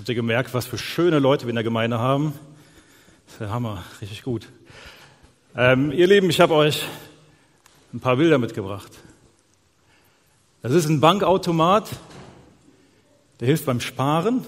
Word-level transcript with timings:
Habt 0.00 0.08
ihr 0.08 0.14
gemerkt, 0.14 0.54
was 0.54 0.64
für 0.64 0.78
schöne 0.78 1.18
Leute 1.18 1.44
wir 1.44 1.50
in 1.50 1.56
der 1.56 1.62
Gemeinde 1.62 1.98
haben? 1.98 2.32
Das 3.26 3.34
ist 3.34 3.40
der 3.42 3.50
Hammer, 3.50 3.84
richtig 4.00 4.22
gut. 4.22 4.48
Ähm, 5.54 5.92
ihr 5.92 6.06
Lieben, 6.06 6.30
ich 6.30 6.40
habe 6.40 6.54
euch 6.54 6.86
ein 7.92 8.00
paar 8.00 8.16
Bilder 8.16 8.38
mitgebracht. 8.38 8.90
Das 10.62 10.72
ist 10.72 10.88
ein 10.88 11.00
Bankautomat, 11.00 11.90
der 13.40 13.46
hilft 13.48 13.66
beim 13.66 13.78
Sparen. 13.78 14.46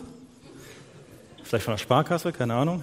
Vielleicht 1.43 1.67
von 1.67 1.73
der 1.73 1.79
Sparkasse, 1.79 2.33
keine 2.33 2.55
Ahnung. 2.55 2.83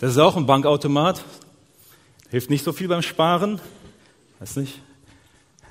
Das 0.00 0.10
ist 0.10 0.18
auch 0.18 0.36
ein 0.36 0.46
Bankautomat. 0.46 1.22
Hilft 2.30 2.50
nicht 2.50 2.64
so 2.64 2.72
viel 2.72 2.88
beim 2.88 3.02
Sparen. 3.02 3.60
Weiß 4.40 4.56
nicht, 4.56 4.80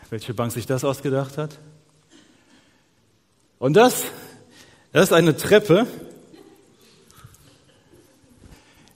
welche 0.09 0.33
Bank 0.33 0.53
sich 0.53 0.65
das 0.65 0.85
ausgedacht 0.85 1.37
hat. 1.37 1.59
Und 3.61 3.75
das, 3.75 4.05
das 4.91 5.03
ist 5.03 5.13
eine 5.13 5.38
Treppe, 5.38 5.85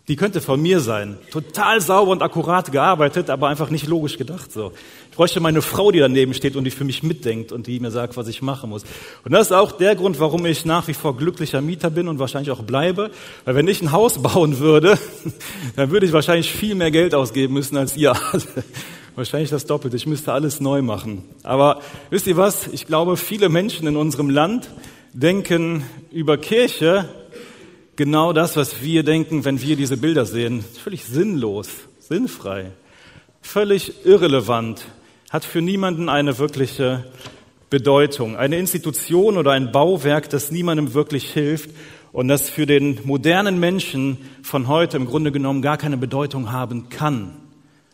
die 0.07 0.15
könnte 0.15 0.41
von 0.41 0.59
mir 0.59 0.79
sein. 0.79 1.19
Total 1.29 1.79
sauber 1.81 2.09
und 2.09 2.23
akkurat 2.23 2.71
gearbeitet, 2.71 3.29
aber 3.29 3.47
einfach 3.47 3.69
nicht 3.69 3.85
logisch 3.85 4.17
gedacht. 4.17 4.51
So. 4.51 4.71
Ich 5.11 5.15
bräuchte 5.15 5.39
meine 5.39 5.61
Frau, 5.61 5.91
die 5.91 5.99
daneben 5.99 6.33
steht 6.33 6.55
und 6.55 6.63
die 6.63 6.71
für 6.71 6.83
mich 6.83 7.03
mitdenkt 7.03 7.51
und 7.51 7.67
die 7.67 7.79
mir 7.79 7.91
sagt, 7.91 8.17
was 8.17 8.27
ich 8.27 8.41
machen 8.41 8.71
muss. 8.71 8.85
Und 9.23 9.33
das 9.33 9.47
ist 9.47 9.51
auch 9.51 9.71
der 9.71 9.95
Grund, 9.95 10.19
warum 10.19 10.43
ich 10.47 10.65
nach 10.65 10.87
wie 10.87 10.95
vor 10.95 11.15
glücklicher 11.15 11.61
Mieter 11.61 11.91
bin 11.91 12.07
und 12.07 12.17
wahrscheinlich 12.17 12.49
auch 12.49 12.63
bleibe. 12.63 13.11
Weil 13.45 13.53
wenn 13.53 13.67
ich 13.67 13.83
ein 13.83 13.91
Haus 13.91 14.19
bauen 14.19 14.57
würde, 14.57 14.97
dann 15.75 15.91
würde 15.91 16.07
ich 16.07 16.11
wahrscheinlich 16.11 16.51
viel 16.51 16.73
mehr 16.73 16.89
Geld 16.89 17.13
ausgeben 17.13 17.53
müssen 17.53 17.77
als 17.77 17.95
ihr. 17.95 18.15
Wahrscheinlich 19.15 19.49
das 19.49 19.65
Doppelte. 19.65 19.95
Ich 19.95 20.07
müsste 20.07 20.33
alles 20.33 20.59
neu 20.59 20.81
machen. 20.81 21.23
Aber 21.43 21.81
wisst 22.09 22.27
ihr 22.27 22.35
was? 22.35 22.67
Ich 22.67 22.85
glaube, 22.85 23.15
viele 23.15 23.47
Menschen 23.47 23.87
in 23.87 23.95
unserem 23.95 24.29
Land 24.29 24.69
denken 25.13 25.85
über 26.11 26.37
Kirche 26.37 27.07
genau 27.95 28.33
das, 28.33 28.57
was 28.57 28.81
wir 28.83 29.03
denken, 29.03 29.45
wenn 29.45 29.61
wir 29.61 29.77
diese 29.77 29.95
Bilder 29.95 30.25
sehen. 30.25 30.65
Völlig 30.83 31.05
sinnlos, 31.05 31.69
sinnfrei, 31.97 32.71
völlig 33.41 34.05
irrelevant, 34.05 34.85
hat 35.29 35.45
für 35.45 35.61
niemanden 35.61 36.09
eine 36.09 36.37
wirkliche 36.37 37.05
Bedeutung. 37.69 38.35
Eine 38.35 38.57
Institution 38.57 39.37
oder 39.37 39.51
ein 39.51 39.71
Bauwerk, 39.71 40.29
das 40.29 40.51
niemandem 40.51 40.93
wirklich 40.93 41.31
hilft 41.31 41.69
und 42.11 42.27
das 42.27 42.49
für 42.49 42.65
den 42.65 42.99
modernen 43.05 43.61
Menschen 43.61 44.17
von 44.43 44.67
heute 44.67 44.97
im 44.97 45.05
Grunde 45.05 45.31
genommen 45.31 45.61
gar 45.61 45.77
keine 45.77 45.95
Bedeutung 45.95 46.51
haben 46.51 46.89
kann. 46.89 47.37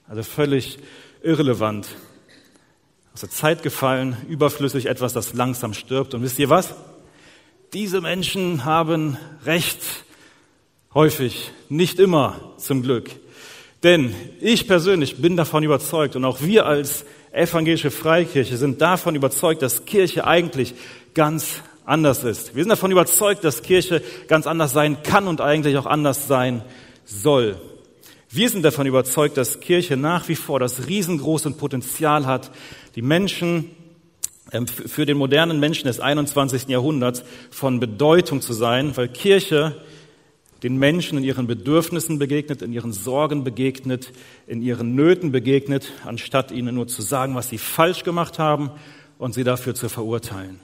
Also 0.07 0.23
völlig 0.23 0.79
irrelevant, 1.23 1.87
aus 3.13 3.21
der 3.21 3.29
Zeit 3.29 3.63
gefallen, 3.63 4.17
überflüssig, 4.27 4.85
etwas, 4.85 5.13
das 5.13 5.33
langsam 5.33 5.73
stirbt. 5.73 6.13
Und 6.13 6.23
wisst 6.23 6.39
ihr 6.39 6.49
was? 6.49 6.73
Diese 7.73 8.01
Menschen 8.01 8.65
haben 8.65 9.17
recht, 9.45 9.79
häufig, 10.93 11.51
nicht 11.69 11.99
immer 11.99 12.53
zum 12.57 12.83
Glück. 12.83 13.09
Denn 13.83 14.13
ich 14.39 14.67
persönlich 14.67 15.21
bin 15.21 15.35
davon 15.35 15.63
überzeugt 15.63 16.15
und 16.15 16.25
auch 16.25 16.41
wir 16.41 16.65
als 16.65 17.05
evangelische 17.31 17.91
Freikirche 17.91 18.57
sind 18.57 18.81
davon 18.81 19.15
überzeugt, 19.15 19.61
dass 19.61 19.85
Kirche 19.85 20.27
eigentlich 20.27 20.75
ganz 21.13 21.61
anders 21.85 22.23
ist. 22.23 22.55
Wir 22.55 22.63
sind 22.63 22.69
davon 22.69 22.91
überzeugt, 22.91 23.43
dass 23.43 23.63
Kirche 23.63 24.03
ganz 24.27 24.47
anders 24.47 24.73
sein 24.73 25.01
kann 25.03 25.27
und 25.27 25.41
eigentlich 25.41 25.77
auch 25.77 25.85
anders 25.85 26.27
sein 26.27 26.61
soll. 27.05 27.59
Wir 28.33 28.49
sind 28.49 28.63
davon 28.63 28.87
überzeugt, 28.87 29.35
dass 29.35 29.59
Kirche 29.59 29.97
nach 29.97 30.29
wie 30.29 30.35
vor 30.35 30.57
das 30.57 30.87
riesengroße 30.87 31.51
Potenzial 31.51 32.25
hat, 32.25 32.49
die 32.95 33.01
Menschen 33.01 33.71
ähm, 34.53 34.67
für 34.67 35.05
den 35.05 35.17
modernen 35.17 35.59
Menschen 35.59 35.87
des 35.87 35.99
21. 35.99 36.69
Jahrhunderts 36.69 37.23
von 37.49 37.81
Bedeutung 37.81 38.39
zu 38.39 38.53
sein, 38.53 38.95
weil 38.95 39.09
Kirche 39.09 39.75
den 40.63 40.77
Menschen 40.77 41.17
in 41.17 41.25
ihren 41.25 41.45
Bedürfnissen 41.45 42.19
begegnet, 42.19 42.61
in 42.61 42.71
ihren 42.71 42.93
Sorgen 42.93 43.43
begegnet, 43.43 44.13
in 44.47 44.61
ihren 44.61 44.95
Nöten 44.95 45.33
begegnet, 45.33 45.91
anstatt 46.05 46.51
ihnen 46.51 46.75
nur 46.75 46.87
zu 46.87 47.01
sagen, 47.01 47.35
was 47.35 47.49
sie 47.49 47.57
falsch 47.57 48.05
gemacht 48.05 48.39
haben 48.39 48.71
und 49.17 49.33
sie 49.33 49.43
dafür 49.43 49.75
zu 49.75 49.89
verurteilen. 49.89 50.61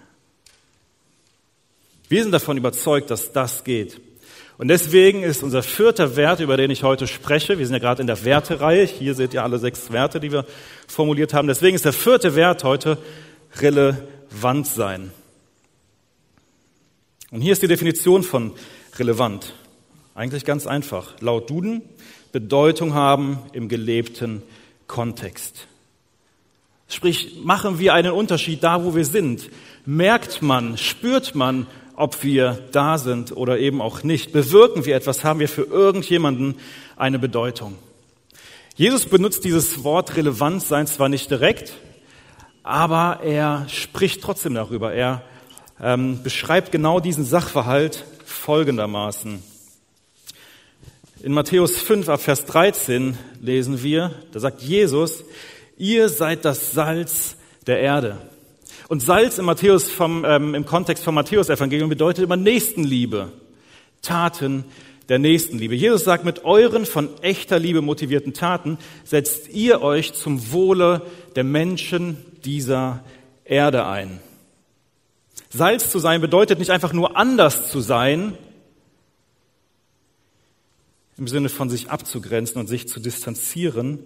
Wir 2.08 2.24
sind 2.24 2.32
davon 2.32 2.56
überzeugt, 2.56 3.12
dass 3.12 3.34
das 3.34 3.66
geht. 3.66 4.00
Und 4.58 4.70
deswegen 4.70 5.22
ist 5.22 5.44
unser 5.44 5.62
vierter 5.62 6.16
Wert, 6.16 6.40
über 6.40 6.58
den 6.58 6.72
ich 6.72 6.84
heute 6.84 7.06
spreche, 7.06 7.60
wir 7.60 7.66
sind 7.66 7.74
ja 7.74 7.80
gerade 7.80 8.02
in 8.02 8.08
der 8.08 8.24
Wertereihe, 8.24 8.86
hier 8.86 9.14
seht 9.14 9.34
ihr 9.34 9.44
alle 9.44 9.60
sechs 9.60 9.92
Werte, 9.92 10.20
die 10.20 10.32
wir 10.32 10.46
formuliert 10.88 11.34
haben, 11.34 11.48
deswegen 11.48 11.76
ist 11.76 11.86
der 11.86 11.94
vierte 11.94 12.36
Wert 12.36 12.64
heute 12.64 12.98
relevant 13.60 14.66
sein. 14.66 15.12
Und 17.30 17.42
hier 17.42 17.54
ist 17.54 17.62
die 17.62 17.68
Definition 17.68 18.24
von 18.24 18.54
relevant. 18.98 19.54
Eigentlich 20.16 20.46
ganz 20.46 20.66
einfach. 20.66 21.20
Laut 21.20 21.50
Duden 21.50 21.84
Bedeutung 22.32 22.94
haben 22.94 23.40
im 23.54 23.70
gelebten 23.70 24.44
Kontext. 24.88 25.68
Sprich, 26.88 27.38
machen 27.44 27.80
wir 27.80 27.94
einen 27.94 28.14
Unterschied 28.14 28.64
da, 28.64 28.84
wo 28.84 28.96
wir 28.96 29.06
sind? 29.06 29.50
Merkt 29.86 30.42
man, 30.42 30.78
spürt 30.78 31.36
man, 31.36 31.68
ob 31.98 32.24
wir 32.24 32.60
da 32.72 33.00
sind 33.00 33.36
oder 33.36 33.58
eben 33.58 33.82
auch 33.82 34.04
nicht. 34.04 34.32
Bewirken 34.32 34.86
wir 34.86 34.96
etwas, 34.96 35.24
haben 35.24 35.40
wir 35.40 35.50
für 35.50 35.64
irgendjemanden 35.64 36.56
eine 36.96 37.20
Bedeutung. 37.20 37.76
Jesus 38.76 39.08
benutzt 39.08 39.44
dieses 39.44 39.84
Wort 39.84 40.16
Relevanz 40.16 40.68
sein 40.68 40.86
zwar 40.86 41.10
nicht 41.10 41.32
direkt, 41.32 41.74
aber 42.62 43.22
er 43.24 43.66
spricht 43.68 44.22
trotzdem 44.22 44.54
darüber. 44.54 44.94
Er 44.94 45.24
ähm, 45.82 46.22
beschreibt 46.22 46.72
genau 46.72 47.00
diesen 47.00 47.26
Sachverhalt 47.26 48.06
folgendermaßen. 48.26 49.42
In 51.24 51.34
Matthäus 51.34 51.78
5 51.78 52.10
ab 52.10 52.22
Vers 52.22 52.46
13 52.46 53.18
lesen 53.42 53.82
wir, 53.82 54.12
da 54.34 54.40
sagt 54.40 54.62
Jesus, 54.62 55.24
ihr 55.78 56.10
seid 56.10 56.46
das 56.46 56.74
Salz 56.74 57.38
der 57.66 57.80
Erde. 57.80 58.18
Und 58.88 59.02
Salz 59.02 59.38
im, 59.38 59.46
Matthäus 59.46 59.90
vom, 59.90 60.26
ähm, 60.26 60.56
im 60.56 60.66
Kontext 60.66 61.04
vom 61.04 61.16
Matthäus-Evangelium 61.16 61.90
bedeutet 61.90 62.24
immer 62.24 62.38
Nächstenliebe, 62.38 63.32
Taten 64.02 64.66
der 65.10 65.20
Nächstenliebe. 65.20 65.76
Jesus 65.76 66.04
sagt, 66.04 66.26
mit 66.26 66.44
euren 66.46 66.86
von 66.86 67.10
echter 67.22 67.60
Liebe 67.60 67.82
motivierten 67.82 68.34
Taten 68.34 68.78
setzt 69.04 69.50
ihr 69.50 69.82
euch 69.82 70.14
zum 70.14 70.52
Wohle 70.52 71.02
der 71.36 71.44
Menschen 71.44 72.18
dieser 72.44 73.04
Erde 73.46 73.86
ein. 73.86 74.20
Salz 75.50 75.90
zu 75.90 76.00
sein 76.00 76.20
bedeutet 76.20 76.60
nicht 76.60 76.72
einfach 76.72 76.94
nur 76.94 77.16
anders 77.16 77.70
zu 77.70 77.80
sein, 77.80 78.38
im 81.18 81.28
Sinne 81.28 81.50
von 81.50 81.70
sich 81.70 81.90
abzugrenzen 81.90 82.60
und 82.60 82.68
sich 82.68 82.88
zu 82.88 83.00
distanzieren. 83.00 84.00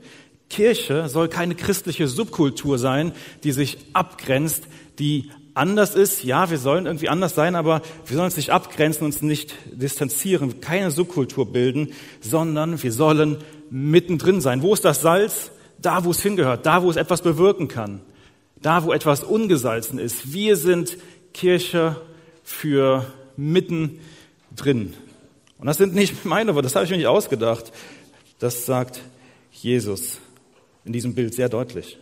Kirche 0.51 1.07
soll 1.07 1.29
keine 1.29 1.55
christliche 1.55 2.09
Subkultur 2.09 2.77
sein, 2.77 3.13
die 3.45 3.53
sich 3.53 3.77
abgrenzt, 3.93 4.65
die 4.99 5.31
anders 5.53 5.95
ist. 5.95 6.23
Ja, 6.23 6.49
wir 6.51 6.57
sollen 6.57 6.85
irgendwie 6.87 7.07
anders 7.07 7.35
sein, 7.35 7.55
aber 7.55 7.81
wir 8.05 8.15
sollen 8.15 8.25
uns 8.25 8.35
nicht 8.35 8.49
abgrenzen, 8.49 9.05
uns 9.05 9.21
nicht 9.21 9.55
distanzieren, 9.71 10.59
keine 10.59 10.91
Subkultur 10.91 11.51
bilden, 11.51 11.93
sondern 12.19 12.83
wir 12.83 12.91
sollen 12.91 13.37
mittendrin 13.69 14.41
sein. 14.41 14.61
Wo 14.61 14.73
ist 14.73 14.83
das 14.83 15.01
Salz? 15.01 15.51
Da, 15.79 16.03
wo 16.03 16.11
es 16.11 16.21
hingehört, 16.21 16.65
da, 16.65 16.83
wo 16.83 16.91
es 16.91 16.97
etwas 16.97 17.21
bewirken 17.21 17.69
kann, 17.69 18.01
da, 18.61 18.83
wo 18.83 18.91
etwas 18.91 19.23
ungesalzen 19.23 19.99
ist. 19.99 20.33
Wir 20.33 20.57
sind 20.57 20.97
Kirche 21.33 21.95
für 22.43 23.05
mittendrin. 23.37 24.93
Und 25.57 25.65
das 25.65 25.77
sind 25.77 25.95
nicht 25.95 26.25
meine 26.25 26.53
Worte, 26.55 26.65
das 26.65 26.75
habe 26.75 26.83
ich 26.83 26.91
mir 26.91 26.97
nicht 26.97 27.07
ausgedacht. 27.07 27.71
Das 28.37 28.65
sagt 28.65 28.99
Jesus 29.53 30.19
in 30.85 30.93
diesem 30.93 31.15
Bild 31.15 31.33
sehr 31.33 31.49
deutlich. 31.49 31.97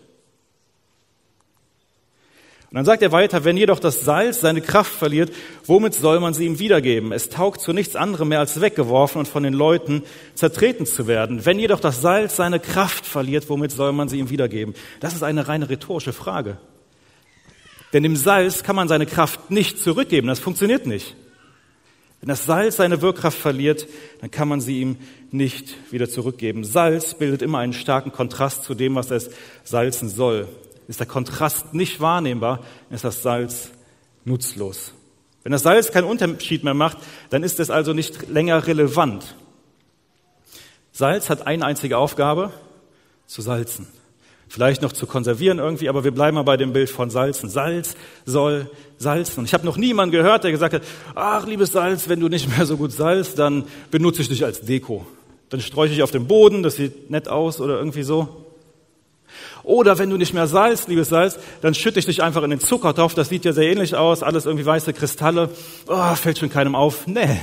Und 2.72 2.76
dann 2.76 2.86
sagt 2.86 3.02
er 3.02 3.12
weiter, 3.12 3.46
wenn 3.46 3.58
jedoch 3.58 3.80
das 3.80 4.02
Salz 4.02 4.42
seine 4.42 4.62
Kraft 4.62 4.92
verliert, 4.92 5.32
womit 5.66 5.96
soll 5.96 6.20
man 6.20 6.36
sie 6.36 6.46
ihm 6.46 6.60
wiedergeben? 6.60 7.12
Es 7.12 7.30
taugt 7.30 7.62
zu 7.62 7.74
nichts 7.74 7.96
anderem 7.96 8.30
mehr 8.30 8.38
als 8.38 8.62
weggeworfen 8.62 9.18
und 9.18 9.28
von 9.28 9.42
den 9.42 9.56
Leuten 9.56 10.04
zertreten 10.36 10.86
zu 10.86 11.08
werden. 11.08 11.48
Wenn 11.48 11.58
jedoch 11.58 11.80
das 11.80 12.02
Salz 12.02 12.36
seine 12.36 12.60
Kraft 12.60 13.08
verliert, 13.08 13.50
womit 13.50 13.72
soll 13.72 13.92
man 13.92 14.08
sie 14.08 14.20
ihm 14.20 14.30
wiedergeben? 14.30 14.76
Das 15.00 15.16
ist 15.16 15.24
eine 15.24 15.48
reine 15.48 15.68
rhetorische 15.68 16.14
Frage. 16.14 16.58
Denn 17.92 18.04
dem 18.04 18.16
Salz 18.16 18.62
kann 18.62 18.76
man 18.76 18.88
seine 18.88 19.08
Kraft 19.08 19.50
nicht 19.50 19.80
zurückgeben. 19.80 20.28
Das 20.28 20.40
funktioniert 20.40 20.86
nicht. 20.86 21.16
Wenn 22.22 22.30
das 22.30 22.46
Salz 22.46 22.76
seine 22.78 23.02
Wirkkraft 23.02 23.38
verliert, 23.38 23.88
dann 24.20 24.30
kann 24.30 24.48
man 24.48 24.60
sie 24.60 24.82
ihm 24.82 24.98
nicht 25.32 25.76
wieder 25.92 26.10
zurückgeben. 26.10 26.64
Salz 26.64 27.14
bildet 27.14 27.42
immer 27.42 27.60
einen 27.60 27.74
starken 27.74 28.12
Kontrast 28.12 28.64
zu 28.64 28.76
dem, 28.76 28.96
was 28.96 29.10
es 29.10 29.30
salzen 29.64 30.10
soll. 30.10 30.48
Ist 30.88 31.00
der 31.00 31.08
Kontrast 31.08 31.74
nicht 31.74 32.02
wahrnehmbar, 32.02 32.62
ist 32.90 33.04
das 33.04 33.22
Salz 33.22 33.72
nutzlos. 34.26 34.94
Wenn 35.44 35.54
das 35.54 35.64
Salz 35.64 35.92
keinen 35.92 36.06
Unterschied 36.06 36.64
mehr 36.64 36.74
macht, 36.74 36.98
dann 37.30 37.44
ist 37.44 37.60
es 37.60 37.70
also 37.70 37.94
nicht 37.94 38.28
länger 38.28 38.68
relevant. 38.68 39.36
Salz 40.92 41.30
hat 41.30 41.48
eine 41.48 41.66
einzige 41.66 41.98
Aufgabe, 41.98 42.52
zu 43.28 43.42
salzen. 43.42 43.88
Vielleicht 44.50 44.82
noch 44.82 44.92
zu 44.92 45.08
konservieren 45.08 45.60
irgendwie, 45.60 45.88
aber 45.88 46.04
wir 46.04 46.12
bleiben 46.12 46.36
mal 46.36 46.44
bei 46.44 46.58
dem 46.58 46.74
Bild 46.74 46.90
von 46.90 47.10
Salzen. 47.10 47.50
Salz 47.50 47.96
soll 48.26 48.70
salzen. 48.98 49.40
Und 49.40 49.46
ich 49.46 49.54
habe 49.54 49.66
noch 49.66 49.78
niemanden 49.78 50.12
gehört, 50.12 50.44
der 50.44 50.52
gesagt 50.52 50.74
hat, 50.74 50.82
ach 51.16 51.46
liebes 51.46 51.72
Salz, 51.72 52.10
wenn 52.10 52.20
du 52.20 52.28
nicht 52.28 52.50
mehr 52.50 52.66
so 52.66 52.76
gut 52.76 52.92
salzt, 52.92 53.40
dann 53.40 53.64
benutze 53.92 54.22
ich 54.22 54.28
dich 54.28 54.44
als 54.44 54.62
Deko. 54.62 55.06
Dann 55.50 55.62
sträuche 55.62 55.94
ich 55.94 56.04
auf 56.04 56.12
dem 56.12 56.28
Boden, 56.28 56.64
das 56.64 56.76
sieht 56.76 57.10
nett 57.10 57.30
aus 57.30 57.62
oder 57.62 57.78
irgendwie 57.78 58.04
so. 58.04 58.46
Oder 59.64 60.00
wenn 60.00 60.10
du 60.10 60.18
nicht 60.18 60.34
mehr 60.34 60.48
salzt, 60.48 60.88
liebes 60.88 61.10
Salz, 61.10 61.38
dann 61.62 61.76
schütte 61.76 62.00
ich 62.00 62.06
dich 62.06 62.24
einfach 62.24 62.44
in 62.44 62.50
den 62.50 62.60
Zuckertopf, 62.60 63.14
das 63.14 63.30
sieht 63.30 63.46
ja 63.46 63.54
sehr 63.54 63.72
ähnlich 63.72 63.96
aus, 63.96 64.24
alles 64.24 64.46
irgendwie 64.46 64.66
weiße 64.66 64.94
Kristalle. 64.94 65.50
Oh, 65.88 66.16
fällt 66.16 66.40
schon 66.40 66.50
keinem 66.50 66.76
auf. 66.76 67.06
Nee, 67.06 67.40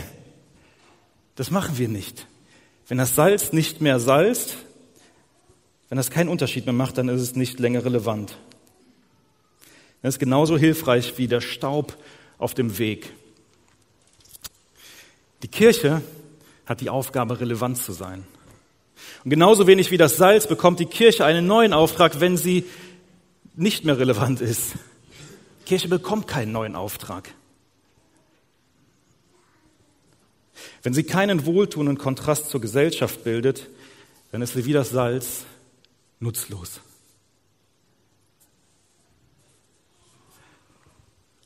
das 1.37 1.51
machen 1.51 1.79
wir 1.79 1.89
nicht. 1.89 2.27
Wenn 2.89 2.99
das 2.99 3.15
Salz 3.15 3.53
nicht 3.53 3.81
mehr 3.81 4.01
salzt, 4.01 4.57
wenn 5.89 5.97
das 5.97 6.11
keinen 6.11 6.29
Unterschied 6.29 6.67
mehr 6.67 6.73
macht, 6.73 6.99
dann 6.99 7.09
ist 7.09 7.23
es 7.23 7.37
nicht 7.37 7.61
länger 7.61 7.85
relevant. 7.85 8.37
Das 10.03 10.15
ist 10.15 10.19
genauso 10.19 10.59
hilfreich 10.59 11.17
wie 11.19 11.29
der 11.29 11.41
Staub 11.41 11.97
auf 12.39 12.55
dem 12.55 12.79
Weg. 12.79 13.13
Die 15.43 15.49
Kirche 15.49 16.03
hat 16.65 16.81
die 16.81 16.91
Aufgabe, 16.91 17.41
relevant 17.41 17.79
zu 17.79 17.93
sein. 17.93 18.27
Und 19.25 19.31
genauso 19.31 19.67
wenig 19.67 19.91
wie 19.91 19.97
das 19.97 20.17
Salz 20.17 20.47
bekommt 20.47 20.81
die 20.81 20.87
Kirche 20.87 21.25
einen 21.25 21.47
neuen 21.47 21.73
Auftrag, 21.73 22.21
wenn 22.21 22.37
sie 22.37 22.65
nicht 23.55 23.85
mehr 23.85 23.99
relevant 23.99 24.41
ist. 24.41 24.75
Die 25.61 25.65
Kirche 25.67 25.89
bekommt 25.89 26.27
keinen 26.27 26.53
neuen 26.53 26.77
Auftrag. 26.77 27.33
Wenn 30.83 30.95
sie 30.95 31.05
keinen 31.05 31.47
wohltuenden 31.47 31.99
Kontrast 31.99 32.49
zur 32.49 32.61
Gesellschaft 32.61 33.25
bildet, 33.25 33.69
dann 34.33 34.43
ist 34.43 34.55
sie 34.55 34.65
wie 34.65 34.73
das 34.73 34.91
Salz 34.91 35.45
nutzlos. 36.21 36.81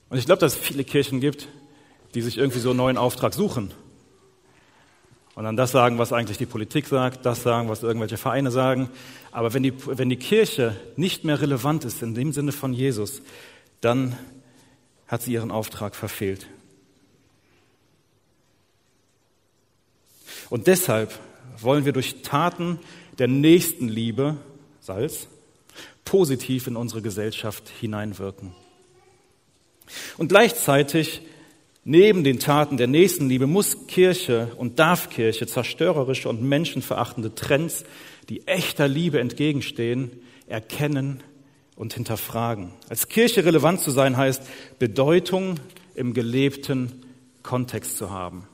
Und 0.09 0.19
ich 0.19 0.27
glaube, 0.27 0.41
dass 0.41 0.55
es 0.55 0.59
viele 0.59 0.85
Kirchen 0.85 1.21
gibt, 1.21 1.49
die 2.15 2.23
sich 2.23 2.39
irgendwie 2.39 2.59
so 2.59 2.71
einen 2.71 2.79
neuen 2.79 2.97
Auftrag 2.97 3.33
suchen. 3.33 3.73
Und 5.37 5.45
dann 5.45 5.57
das 5.57 5.71
sagen, 5.71 5.99
was 5.99 6.13
eigentlich 6.13 6.39
die 6.39 6.47
Politik 6.47 6.87
sagt, 6.87 7.25
das 7.25 7.43
sagen, 7.43 7.69
was 7.69 7.83
irgendwelche 7.83 8.17
Vereine 8.17 8.51
sagen. 8.51 8.91
Aber 9.31 9.55
wenn 9.55 9.63
die, 9.63 9.73
wenn 9.87 10.09
die 10.09 10.17
Kirche 10.17 10.77
nicht 10.97 11.25
mehr 11.25 11.41
relevant 11.41 11.85
ist 11.85 12.03
in 12.03 12.15
dem 12.15 12.33
Sinne 12.33 12.53
von 12.53 12.73
Jesus, 12.73 13.23
dann 13.81 14.19
hat 15.07 15.23
sie 15.23 15.33
ihren 15.33 15.51
Auftrag 15.51 15.95
verfehlt. 15.95 16.47
Und 20.51 20.67
deshalb 20.67 21.17
wollen 21.59 21.85
wir 21.85 21.93
durch 21.93 22.23
Taten 22.23 22.81
der 23.19 23.29
Nächstenliebe 23.29 24.37
Salz, 24.81 25.29
positiv 26.05 26.67
in 26.67 26.77
unsere 26.77 27.03
Gesellschaft 27.03 27.69
hineinwirken. 27.81 28.53
Und 30.19 30.29
gleichzeitig, 30.29 31.23
neben 31.85 32.25
den 32.25 32.39
Taten 32.39 32.77
der 32.77 32.87
Nächstenliebe, 32.87 33.47
muss 33.47 33.87
Kirche 33.87 34.53
und 34.57 34.79
darf 34.79 35.11
Kirche 35.11 35.47
zerstörerische 35.47 36.29
und 36.29 36.43
menschenverachtende 36.43 37.35
Trends, 37.35 37.85
die 38.29 38.47
echter 38.47 38.89
Liebe 38.89 39.21
entgegenstehen, 39.21 40.11
erkennen 40.47 41.23
und 41.77 41.95
hinterfragen. 41.95 42.73
Als 42.89 43.09
Kirche 43.09 43.45
relevant 43.45 43.81
zu 43.81 43.91
sein 43.91 44.17
heißt, 44.17 44.43
Bedeutung 44.79 45.59
im 45.95 46.15
gelebten 46.15 47.05
Kontext 47.43 47.97
zu 47.97 48.11
haben. 48.11 48.47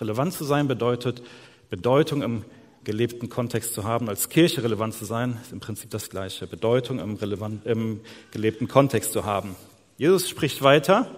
Relevant 0.00 0.32
zu 0.32 0.44
sein 0.44 0.68
bedeutet, 0.68 1.22
Bedeutung 1.70 2.22
im 2.22 2.44
gelebten 2.84 3.28
Kontext 3.28 3.74
zu 3.74 3.84
haben, 3.84 4.08
als 4.08 4.28
Kirche 4.28 4.62
relevant 4.62 4.94
zu 4.94 5.04
sein, 5.04 5.38
ist 5.42 5.52
im 5.52 5.60
Prinzip 5.60 5.90
das 5.90 6.10
Gleiche. 6.10 6.46
Bedeutung 6.46 6.98
im, 6.98 7.16
relevant, 7.16 7.66
im 7.66 8.00
gelebten 8.30 8.68
Kontext 8.68 9.12
zu 9.12 9.24
haben. 9.24 9.56
Jesus 9.96 10.28
spricht 10.28 10.62
weiter, 10.62 11.10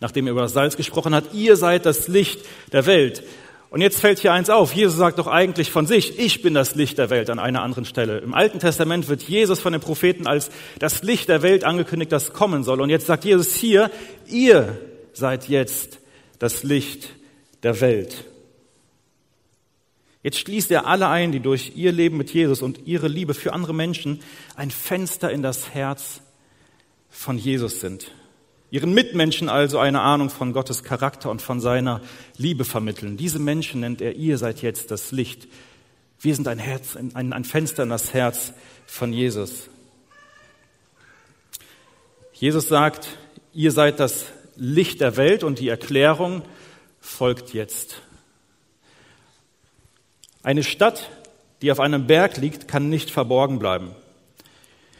nachdem 0.00 0.26
er 0.26 0.32
über 0.32 0.42
das 0.42 0.52
Salz 0.52 0.76
gesprochen 0.76 1.14
hat, 1.14 1.34
ihr 1.34 1.56
seid 1.56 1.86
das 1.86 2.08
Licht 2.08 2.40
der 2.72 2.86
Welt. 2.86 3.22
Und 3.70 3.82
jetzt 3.82 4.00
fällt 4.00 4.18
hier 4.18 4.32
eins 4.32 4.48
auf. 4.48 4.72
Jesus 4.72 4.96
sagt 4.96 5.18
doch 5.18 5.26
eigentlich 5.26 5.70
von 5.70 5.86
sich, 5.86 6.18
ich 6.18 6.40
bin 6.40 6.54
das 6.54 6.74
Licht 6.74 6.96
der 6.96 7.10
Welt 7.10 7.28
an 7.28 7.38
einer 7.38 7.62
anderen 7.62 7.84
Stelle. 7.84 8.18
Im 8.18 8.32
Alten 8.32 8.60
Testament 8.60 9.08
wird 9.08 9.22
Jesus 9.22 9.60
von 9.60 9.72
den 9.72 9.82
Propheten 9.82 10.26
als 10.26 10.50
das 10.78 11.02
Licht 11.02 11.28
der 11.28 11.42
Welt 11.42 11.64
angekündigt, 11.64 12.10
das 12.10 12.32
kommen 12.32 12.64
soll. 12.64 12.80
Und 12.80 12.88
jetzt 12.88 13.06
sagt 13.06 13.26
Jesus 13.26 13.54
hier, 13.54 13.90
ihr 14.26 14.78
seid 15.12 15.48
jetzt 15.48 15.98
das 16.38 16.62
Licht 16.62 17.10
der 17.62 17.80
Welt. 17.82 18.24
Jetzt 20.22 20.38
schließt 20.38 20.70
er 20.70 20.86
alle 20.86 21.08
ein, 21.08 21.32
die 21.32 21.40
durch 21.40 21.72
ihr 21.76 21.92
Leben 21.92 22.16
mit 22.16 22.30
Jesus 22.32 22.60
und 22.60 22.86
ihre 22.86 23.08
Liebe 23.08 23.34
für 23.34 23.52
andere 23.52 23.74
Menschen 23.74 24.20
ein 24.56 24.70
Fenster 24.70 25.30
in 25.30 25.42
das 25.42 25.74
Herz 25.74 26.20
von 27.08 27.38
Jesus 27.38 27.80
sind. 27.80 28.12
Ihren 28.70 28.92
Mitmenschen 28.92 29.48
also 29.48 29.78
eine 29.78 30.00
Ahnung 30.00 30.28
von 30.28 30.52
Gottes 30.52 30.82
Charakter 30.82 31.30
und 31.30 31.40
von 31.40 31.60
seiner 31.60 32.02
Liebe 32.36 32.64
vermitteln. 32.64 33.16
Diese 33.16 33.38
Menschen 33.38 33.80
nennt 33.80 34.00
er, 34.00 34.16
ihr 34.16 34.36
seid 34.36 34.60
jetzt 34.60 34.90
das 34.90 35.10
Licht. 35.10 35.48
Wir 36.20 36.34
sind 36.34 36.48
ein 36.48 36.58
Herz, 36.58 36.96
ein, 36.96 37.32
ein 37.32 37.44
Fenster 37.44 37.84
in 37.84 37.88
das 37.88 38.12
Herz 38.12 38.52
von 38.86 39.12
Jesus. 39.12 39.70
Jesus 42.32 42.68
sagt, 42.68 43.18
ihr 43.54 43.72
seid 43.72 44.00
das 44.00 44.26
Licht 44.56 45.00
der 45.00 45.16
Welt 45.16 45.44
und 45.44 45.60
die 45.60 45.68
Erklärung 45.68 46.42
folgt 47.00 47.54
jetzt. 47.54 48.02
Eine 50.42 50.62
Stadt, 50.62 51.10
die 51.62 51.72
auf 51.72 51.80
einem 51.80 52.06
Berg 52.06 52.36
liegt, 52.36 52.68
kann 52.68 52.88
nicht 52.88 53.10
verborgen 53.10 53.58
bleiben. 53.58 53.90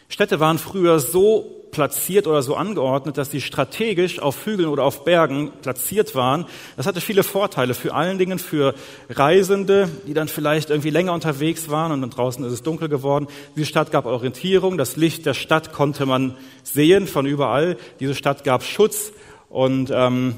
Städte 0.08 0.40
waren 0.40 0.58
früher 0.58 0.98
so 1.00 1.58
platziert 1.70 2.26
oder 2.26 2.42
so 2.42 2.56
angeordnet, 2.56 3.18
dass 3.18 3.30
sie 3.30 3.40
strategisch 3.40 4.18
auf 4.18 4.46
Hügeln 4.46 4.68
oder 4.68 4.84
auf 4.84 5.04
Bergen 5.04 5.52
platziert 5.62 6.14
waren. 6.14 6.46
Das 6.76 6.86
hatte 6.86 7.00
viele 7.00 7.22
Vorteile, 7.22 7.74
für 7.74 7.94
allen 7.94 8.18
Dingen 8.18 8.38
für 8.38 8.74
Reisende, 9.10 9.88
die 10.06 10.14
dann 10.14 10.28
vielleicht 10.28 10.70
irgendwie 10.70 10.90
länger 10.90 11.12
unterwegs 11.12 11.68
waren 11.68 11.92
und 11.92 12.00
dann 12.00 12.10
draußen 12.10 12.44
ist 12.44 12.52
es 12.52 12.62
dunkel 12.62 12.88
geworden. 12.88 13.28
Diese 13.54 13.66
Stadt 13.66 13.92
gab 13.92 14.06
Orientierung, 14.06 14.78
das 14.78 14.96
Licht 14.96 15.26
der 15.26 15.34
Stadt 15.34 15.72
konnte 15.72 16.06
man 16.06 16.36
sehen 16.64 17.06
von 17.06 17.26
überall. 17.26 17.76
Diese 18.00 18.14
Stadt 18.14 18.44
gab 18.44 18.64
Schutz 18.64 19.12
und 19.48 19.90
ähm, 19.92 20.34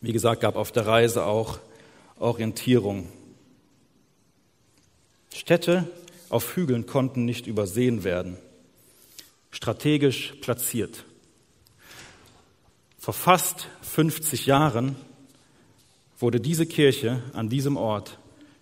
wie 0.00 0.12
gesagt, 0.12 0.40
gab 0.40 0.56
auf 0.56 0.72
der 0.72 0.86
Reise 0.86 1.24
auch 1.24 1.58
Orientierung. 2.18 3.06
Städte 5.32 5.90
auf 6.28 6.56
Hügeln 6.56 6.86
konnten 6.86 7.24
nicht 7.24 7.46
übersehen 7.46 8.04
werden, 8.04 8.36
strategisch 9.50 10.34
platziert. 10.40 11.04
Vor 12.98 13.14
fast 13.14 13.68
50 13.82 14.46
Jahren 14.46 14.96
wurde 16.18 16.40
diese 16.40 16.66
Kirche 16.66 17.22
an 17.32 17.48
diesem 17.48 17.76
Ort 17.76 18.18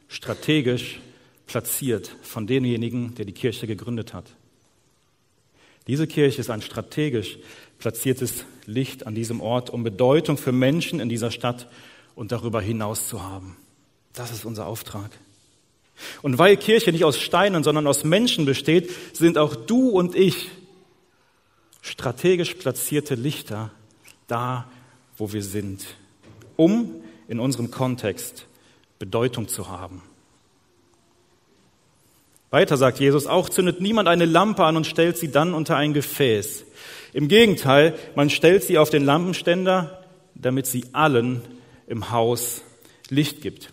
strategisch 0.09 1.01
platziert 1.47 2.15
von 2.23 2.47
demjenigen, 2.47 3.15
der 3.17 3.25
die 3.25 3.33
Kirche 3.33 3.67
gegründet 3.67 4.15
hat. 4.15 4.31
Diese 5.87 6.07
Kirche 6.07 6.41
ist 6.41 6.51
ein 6.51 6.63
strategisch 6.63 7.39
platziertes 7.79 8.45
Licht 8.67 9.07
an 9.07 9.15
diesem 9.15 9.41
Ort, 9.41 9.71
um 9.71 9.83
Bedeutung 9.83 10.37
für 10.37 10.53
Menschen 10.53 11.01
in 11.01 11.09
dieser 11.09 11.31
Stadt 11.31 11.69
und 12.15 12.31
darüber 12.31 12.61
hinaus 12.61 13.09
zu 13.09 13.23
haben. 13.23 13.57
Das 14.13 14.31
ist 14.31 14.45
unser 14.45 14.67
Auftrag. 14.67 15.11
Und 16.23 16.39
weil 16.39 16.57
Kirche 16.57 16.93
nicht 16.93 17.05
aus 17.05 17.19
Steinen, 17.19 17.65
sondern 17.65 17.87
aus 17.87 18.05
Menschen 18.05 18.45
besteht, 18.45 18.91
sind 19.13 19.39
auch 19.39 19.55
du 19.57 19.91
und 19.91 20.15
ich 20.15 20.51
strategisch 21.83 22.55
platzierte 22.55 23.15
Lichter 23.15 23.71
da, 24.27 24.69
wo 25.17 25.33
wir 25.33 25.43
sind, 25.43 25.87
um 26.57 27.03
in 27.29 27.41
unserem 27.41 27.71
Kontext 27.71 28.47
Bedeutung 28.99 29.49
zu 29.49 29.69
haben. 29.69 30.03
Weiter 32.51 32.79
sagt 32.79 32.99
Jesus, 32.99 33.27
auch 33.27 33.49
zündet 33.49 33.81
niemand 33.81 34.09
eine 34.09 34.25
Lampe 34.25 34.65
an 34.65 34.77
und 34.77 34.87
stellt 34.87 35.19
sie 35.19 35.31
dann 35.31 35.53
unter 35.53 35.77
ein 35.77 35.93
Gefäß. 35.93 36.65
Im 37.13 37.29
Gegenteil, 37.29 37.95
man 38.15 38.31
stellt 38.31 38.65
sie 38.65 38.79
auf 38.79 38.91
den 38.91 39.05
Lampenständer, 39.05 40.03
damit 40.35 40.67
sie 40.67 40.85
allen 40.93 41.43
im 41.87 42.11
Haus 42.11 42.63
Licht 43.11 43.43
gibt. 43.43 43.73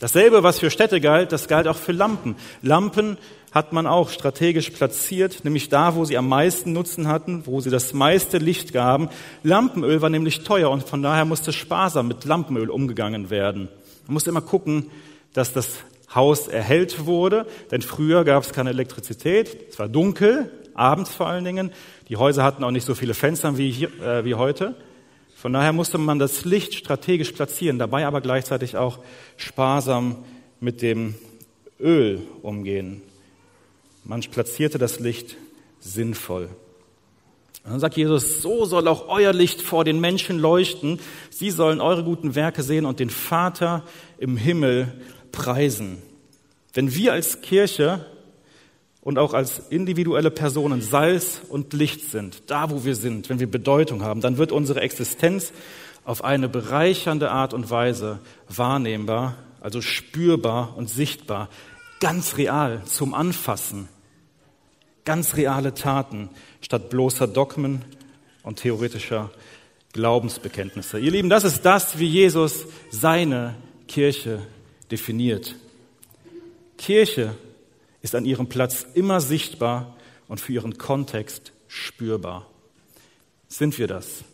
Dasselbe, 0.00 0.42
was 0.42 0.58
für 0.58 0.70
Städte 0.70 1.00
galt, 1.00 1.30
das 1.30 1.46
galt 1.46 1.68
auch 1.68 1.76
für 1.76 1.92
Lampen. 1.92 2.34
Lampen 2.62 3.18
hat 3.52 3.72
man 3.74 3.86
auch 3.86 4.08
strategisch 4.08 4.70
platziert, 4.70 5.44
nämlich 5.44 5.68
da, 5.68 5.94
wo 5.94 6.06
sie 6.06 6.16
am 6.16 6.26
meisten 6.26 6.72
Nutzen 6.72 7.06
hatten, 7.06 7.42
wo 7.46 7.60
sie 7.60 7.68
das 7.68 7.92
meiste 7.92 8.38
Licht 8.38 8.72
gaben. 8.72 9.10
Lampenöl 9.42 10.00
war 10.00 10.08
nämlich 10.08 10.42
teuer 10.42 10.70
und 10.70 10.88
von 10.88 11.02
daher 11.02 11.26
musste 11.26 11.52
sparsam 11.52 12.08
mit 12.08 12.24
Lampenöl 12.24 12.70
umgegangen 12.70 13.28
werden. 13.28 13.68
Man 14.06 14.14
musste 14.14 14.30
immer 14.30 14.40
gucken, 14.40 14.90
dass 15.34 15.52
das 15.52 15.68
Haus 16.14 16.48
erhellt 16.48 17.06
wurde, 17.06 17.46
denn 17.70 17.82
früher 17.82 18.24
gab 18.24 18.42
es 18.42 18.52
keine 18.52 18.70
Elektrizität, 18.70 19.68
es 19.70 19.78
war 19.78 19.88
dunkel, 19.88 20.50
abends 20.74 21.14
vor 21.14 21.26
allen 21.26 21.44
Dingen. 21.44 21.72
Die 22.08 22.16
Häuser 22.16 22.42
hatten 22.42 22.64
auch 22.64 22.70
nicht 22.70 22.86
so 22.86 22.94
viele 22.94 23.14
Fenster 23.14 23.58
wie, 23.58 23.70
hier, 23.70 23.90
äh, 24.00 24.24
wie 24.24 24.34
heute. 24.34 24.74
Von 25.40 25.54
daher 25.54 25.72
musste 25.72 25.96
man 25.96 26.18
das 26.18 26.44
Licht 26.44 26.74
strategisch 26.74 27.32
platzieren, 27.32 27.78
dabei 27.78 28.06
aber 28.06 28.20
gleichzeitig 28.20 28.76
auch 28.76 28.98
sparsam 29.38 30.22
mit 30.60 30.82
dem 30.82 31.14
Öl 31.80 32.20
umgehen. 32.42 33.00
Man 34.04 34.20
platzierte 34.20 34.76
das 34.76 35.00
Licht 35.00 35.38
sinnvoll. 35.78 36.50
Und 37.64 37.70
dann 37.70 37.80
sagt 37.80 37.96
Jesus, 37.96 38.42
so 38.42 38.66
soll 38.66 38.86
auch 38.86 39.08
euer 39.08 39.32
Licht 39.32 39.62
vor 39.62 39.82
den 39.82 39.98
Menschen 39.98 40.38
leuchten. 40.38 41.00
Sie 41.30 41.50
sollen 41.50 41.80
eure 41.80 42.04
guten 42.04 42.34
Werke 42.34 42.62
sehen 42.62 42.84
und 42.84 43.00
den 43.00 43.08
Vater 43.08 43.84
im 44.18 44.36
Himmel 44.36 45.00
preisen. 45.32 46.02
Wenn 46.74 46.94
wir 46.94 47.14
als 47.14 47.40
Kirche 47.40 48.04
und 49.02 49.18
auch 49.18 49.34
als 49.34 49.58
individuelle 49.70 50.30
Personen 50.30 50.82
Salz 50.82 51.40
und 51.48 51.72
Licht 51.72 52.10
sind, 52.10 52.50
da 52.50 52.70
wo 52.70 52.84
wir 52.84 52.94
sind, 52.94 53.28
wenn 53.28 53.40
wir 53.40 53.50
Bedeutung 53.50 54.02
haben, 54.02 54.20
dann 54.20 54.36
wird 54.36 54.52
unsere 54.52 54.80
Existenz 54.80 55.52
auf 56.04 56.24
eine 56.24 56.48
bereichernde 56.48 57.30
Art 57.30 57.54
und 57.54 57.70
Weise 57.70 58.20
wahrnehmbar, 58.48 59.36
also 59.60 59.80
spürbar 59.80 60.76
und 60.76 60.90
sichtbar, 60.90 61.48
ganz 62.00 62.36
real 62.36 62.82
zum 62.84 63.14
Anfassen, 63.14 63.88
ganz 65.04 65.36
reale 65.36 65.74
Taten 65.74 66.30
statt 66.60 66.90
bloßer 66.90 67.26
Dogmen 67.26 67.84
und 68.42 68.60
theoretischer 68.60 69.30
Glaubensbekenntnisse. 69.92 70.98
Ihr 70.98 71.10
Lieben, 71.10 71.30
das 71.30 71.44
ist 71.44 71.62
das, 71.62 71.98
wie 71.98 72.06
Jesus 72.06 72.66
seine 72.90 73.56
Kirche 73.88 74.40
definiert. 74.90 75.56
Kirche 76.78 77.34
ist 78.02 78.14
an 78.14 78.24
ihrem 78.24 78.48
Platz 78.48 78.86
immer 78.94 79.20
sichtbar 79.20 79.96
und 80.28 80.40
für 80.40 80.52
ihren 80.52 80.78
Kontext 80.78 81.52
spürbar. 81.68 82.46
Sind 83.48 83.78
wir 83.78 83.86
das? 83.86 84.24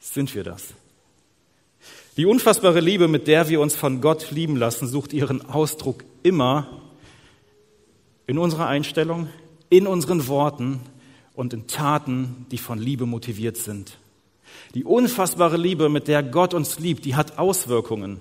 Sind 0.00 0.34
wir 0.34 0.44
das? 0.44 0.74
Die 2.16 2.26
unfassbare 2.26 2.80
Liebe, 2.80 3.06
mit 3.06 3.28
der 3.28 3.48
wir 3.48 3.60
uns 3.60 3.76
von 3.76 4.00
Gott 4.00 4.30
lieben 4.30 4.56
lassen, 4.56 4.88
sucht 4.88 5.12
ihren 5.12 5.48
Ausdruck 5.48 6.04
immer 6.22 6.82
in 8.26 8.38
unserer 8.38 8.66
Einstellung, 8.66 9.28
in 9.70 9.86
unseren 9.86 10.26
Worten 10.26 10.80
und 11.34 11.52
in 11.52 11.66
Taten, 11.66 12.46
die 12.50 12.58
von 12.58 12.78
Liebe 12.78 13.06
motiviert 13.06 13.56
sind. 13.56 13.98
Die 14.74 14.84
unfassbare 14.84 15.56
Liebe, 15.56 15.88
mit 15.88 16.08
der 16.08 16.22
Gott 16.22 16.54
uns 16.54 16.78
liebt, 16.78 17.04
die 17.04 17.14
hat 17.14 17.38
Auswirkungen 17.38 18.20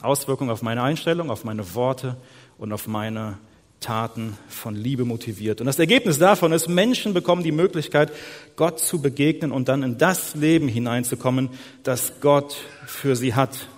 Auswirkungen 0.00 0.50
auf 0.50 0.62
meine 0.62 0.82
Einstellung, 0.82 1.30
auf 1.30 1.44
meine 1.44 1.74
Worte 1.74 2.16
und 2.58 2.72
auf 2.72 2.86
meine 2.86 3.38
Taten 3.80 4.36
von 4.48 4.74
Liebe 4.74 5.04
motiviert. 5.04 5.60
Und 5.60 5.66
das 5.66 5.78
Ergebnis 5.78 6.18
davon 6.18 6.52
ist, 6.52 6.68
Menschen 6.68 7.14
bekommen 7.14 7.42
die 7.42 7.52
Möglichkeit, 7.52 8.10
Gott 8.56 8.80
zu 8.80 9.00
begegnen 9.00 9.52
und 9.52 9.68
dann 9.68 9.82
in 9.82 9.98
das 9.98 10.34
Leben 10.34 10.68
hineinzukommen, 10.68 11.50
das 11.82 12.14
Gott 12.20 12.56
für 12.86 13.16
sie 13.16 13.34
hat. 13.34 13.68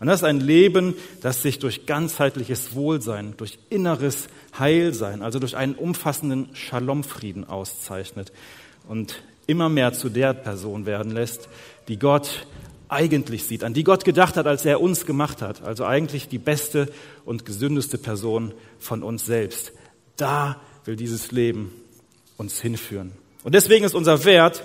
Und 0.00 0.08
das 0.08 0.20
ist 0.20 0.24
ein 0.24 0.40
Leben, 0.40 0.94
das 1.20 1.42
sich 1.42 1.60
durch 1.60 1.86
ganzheitliches 1.86 2.74
Wohlsein, 2.74 3.34
durch 3.36 3.58
inneres 3.70 4.28
Heilsein, 4.58 5.22
also 5.22 5.38
durch 5.38 5.56
einen 5.56 5.74
umfassenden 5.74 6.48
Shalom-Frieden 6.54 7.48
auszeichnet 7.48 8.32
und 8.88 9.22
immer 9.46 9.68
mehr 9.68 9.92
zu 9.92 10.08
der 10.08 10.34
Person 10.34 10.86
werden 10.86 11.12
lässt, 11.12 11.48
die 11.88 11.98
Gott 11.98 12.46
eigentlich 12.92 13.44
sieht, 13.44 13.64
an 13.64 13.74
die 13.74 13.84
Gott 13.84 14.04
gedacht 14.04 14.36
hat, 14.36 14.46
als 14.46 14.64
er 14.64 14.80
uns 14.80 15.06
gemacht 15.06 15.42
hat. 15.42 15.62
Also 15.62 15.84
eigentlich 15.84 16.28
die 16.28 16.38
beste 16.38 16.92
und 17.24 17.44
gesündeste 17.44 17.98
Person 17.98 18.52
von 18.78 19.02
uns 19.02 19.26
selbst. 19.26 19.72
Da 20.16 20.60
will 20.84 20.96
dieses 20.96 21.32
Leben 21.32 21.72
uns 22.36 22.60
hinführen. 22.60 23.12
Und 23.44 23.54
deswegen 23.54 23.84
ist 23.84 23.94
unser 23.94 24.24
Wert 24.24 24.64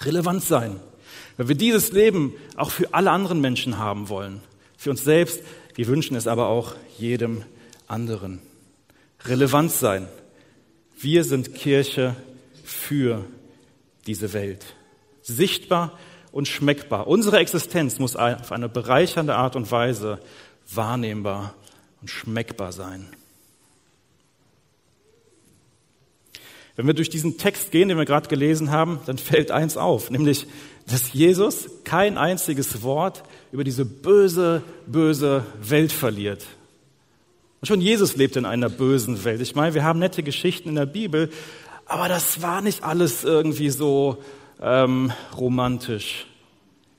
relevant 0.00 0.42
sein. 0.42 0.76
Weil 1.36 1.48
wir 1.48 1.54
dieses 1.54 1.92
Leben 1.92 2.34
auch 2.56 2.70
für 2.70 2.92
alle 2.92 3.10
anderen 3.10 3.40
Menschen 3.40 3.78
haben 3.78 4.08
wollen. 4.08 4.42
Für 4.76 4.90
uns 4.90 5.04
selbst. 5.04 5.40
Wir 5.74 5.86
wünschen 5.86 6.16
es 6.16 6.26
aber 6.26 6.48
auch 6.48 6.74
jedem 6.98 7.44
anderen. 7.86 8.40
Relevant 9.24 9.70
sein. 9.70 10.08
Wir 10.98 11.24
sind 11.24 11.54
Kirche 11.54 12.16
für 12.64 13.24
diese 14.06 14.32
Welt. 14.32 14.64
Sichtbar 15.22 15.98
und 16.32 16.48
schmeckbar. 16.48 17.06
Unsere 17.06 17.38
Existenz 17.38 17.98
muss 17.98 18.16
auf 18.16 18.52
eine 18.52 18.68
bereichernde 18.68 19.34
Art 19.34 19.56
und 19.56 19.70
Weise 19.70 20.18
wahrnehmbar 20.72 21.54
und 22.00 22.10
schmeckbar 22.10 22.72
sein. 22.72 23.08
Wenn 26.76 26.86
wir 26.86 26.94
durch 26.94 27.10
diesen 27.10 27.38
Text 27.38 27.72
gehen, 27.72 27.88
den 27.88 27.98
wir 27.98 28.04
gerade 28.04 28.28
gelesen 28.28 28.70
haben, 28.70 29.00
dann 29.06 29.18
fällt 29.18 29.50
eins 29.50 29.76
auf, 29.76 30.10
nämlich, 30.10 30.46
dass 30.86 31.12
Jesus 31.12 31.68
kein 31.82 32.16
einziges 32.16 32.82
Wort 32.82 33.24
über 33.50 33.64
diese 33.64 33.84
böse, 33.84 34.62
böse 34.86 35.44
Welt 35.60 35.90
verliert. 35.90 36.46
Und 37.60 37.66
schon 37.66 37.80
Jesus 37.80 38.14
lebt 38.14 38.36
in 38.36 38.44
einer 38.44 38.68
bösen 38.68 39.24
Welt. 39.24 39.40
Ich 39.40 39.56
meine, 39.56 39.74
wir 39.74 39.82
haben 39.82 39.98
nette 39.98 40.22
Geschichten 40.22 40.68
in 40.68 40.76
der 40.76 40.86
Bibel, 40.86 41.30
aber 41.84 42.08
das 42.08 42.42
war 42.42 42.60
nicht 42.60 42.84
alles 42.84 43.24
irgendwie 43.24 43.70
so 43.70 44.22
ähm, 44.62 45.12
romantisch, 45.36 46.26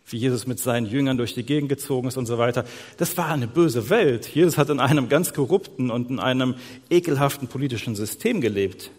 wie 0.08 0.18
Jesus 0.18 0.48
mit 0.48 0.60
seinen 0.60 0.86
Jüngern 0.88 1.18
durch 1.18 1.34
die 1.34 1.44
Gegend 1.44 1.70
gezogen 1.70 2.08
ist 2.08 2.18
und 2.18 2.26
so 2.26 2.38
weiter. 2.38 2.66
Das 2.98 3.18
war 3.18 3.28
eine 3.28 3.48
böse 3.48 3.90
Welt. 3.90 4.28
Jesus 4.28 4.58
hat 4.58 4.70
in 4.70 4.80
einem 4.80 5.10
ganz 5.10 5.34
korrupten 5.34 5.92
und 5.92 6.10
in 6.10 6.20
einem 6.20 6.56
ekelhaften 6.90 7.48
politischen 7.48 7.96
System 7.96 8.42
gelebt. 8.42 8.92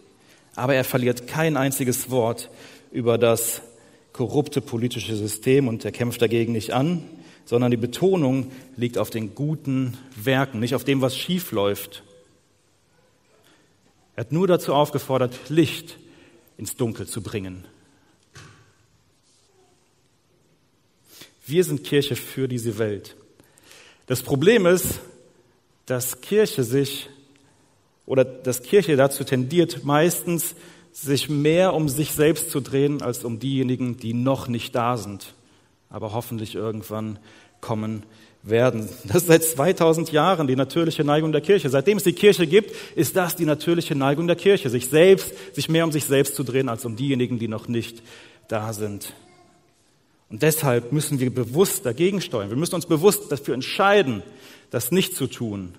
Aber 0.55 0.75
er 0.75 0.83
verliert 0.83 1.27
kein 1.27 1.57
einziges 1.57 2.09
Wort 2.09 2.49
über 2.91 3.17
das 3.17 3.61
korrupte 4.13 4.61
politische 4.61 5.15
System 5.15 5.67
und 5.67 5.85
er 5.85 5.91
kämpft 5.91 6.21
dagegen 6.21 6.51
nicht 6.51 6.71
an, 6.71 7.03
sondern 7.45 7.71
die 7.71 7.77
Betonung 7.77 8.51
liegt 8.77 8.97
auf 8.97 9.09
den 9.09 9.35
guten 9.35 9.97
Werken, 10.15 10.59
nicht 10.59 10.75
auf 10.75 10.83
dem, 10.83 11.01
was 11.01 11.17
schief 11.17 11.51
läuft. 11.51 12.03
Er 14.15 14.25
hat 14.25 14.31
nur 14.31 14.47
dazu 14.47 14.73
aufgefordert, 14.73 15.37
Licht 15.49 15.97
ins 16.57 16.75
Dunkel 16.75 17.07
zu 17.07 17.21
bringen. 17.21 17.65
Wir 21.51 21.65
sind 21.65 21.83
Kirche 21.83 22.15
für 22.15 22.47
diese 22.47 22.77
Welt. 22.77 23.17
Das 24.07 24.21
Problem 24.21 24.65
ist, 24.65 25.01
dass 25.85 26.21
Kirche 26.21 26.63
sich 26.63 27.09
oder 28.05 28.23
dass 28.23 28.63
Kirche 28.63 28.95
dazu 28.95 29.25
tendiert, 29.25 29.83
meistens 29.83 30.55
sich 30.93 31.27
mehr 31.27 31.73
um 31.73 31.89
sich 31.89 32.13
selbst 32.13 32.51
zu 32.51 32.61
drehen, 32.61 33.01
als 33.01 33.25
um 33.25 33.39
diejenigen, 33.39 33.97
die 33.97 34.13
noch 34.13 34.47
nicht 34.47 34.73
da 34.75 34.95
sind, 34.95 35.33
aber 35.89 36.13
hoffentlich 36.13 36.55
irgendwann 36.55 37.19
kommen 37.59 38.03
werden. 38.43 38.87
Das 39.03 39.17
ist 39.17 39.27
seit 39.27 39.43
2000 39.43 40.09
Jahren 40.13 40.47
die 40.47 40.55
natürliche 40.55 41.03
Neigung 41.03 41.33
der 41.33 41.41
Kirche. 41.41 41.69
Seitdem 41.69 41.97
es 41.97 42.05
die 42.05 42.13
Kirche 42.13 42.47
gibt, 42.47 42.73
ist 42.95 43.17
das 43.17 43.35
die 43.35 43.45
natürliche 43.45 43.93
Neigung 43.93 44.25
der 44.25 44.37
Kirche, 44.37 44.69
sich 44.69 44.87
selbst, 44.87 45.33
sich 45.53 45.67
mehr 45.67 45.83
um 45.83 45.91
sich 45.91 46.05
selbst 46.05 46.35
zu 46.35 46.43
drehen, 46.45 46.69
als 46.69 46.85
um 46.85 46.95
diejenigen, 46.95 47.39
die 47.39 47.49
noch 47.49 47.67
nicht 47.67 48.01
da 48.47 48.71
sind. 48.71 49.13
Und 50.31 50.41
deshalb 50.43 50.93
müssen 50.93 51.19
wir 51.19 51.29
bewusst 51.29 51.85
dagegen 51.85 52.21
steuern. 52.21 52.49
Wir 52.49 52.55
müssen 52.55 52.75
uns 52.75 52.85
bewusst 52.85 53.29
dafür 53.33 53.53
entscheiden, 53.53 54.23
das 54.69 54.89
nicht 54.89 55.13
zu 55.13 55.27
tun, 55.27 55.75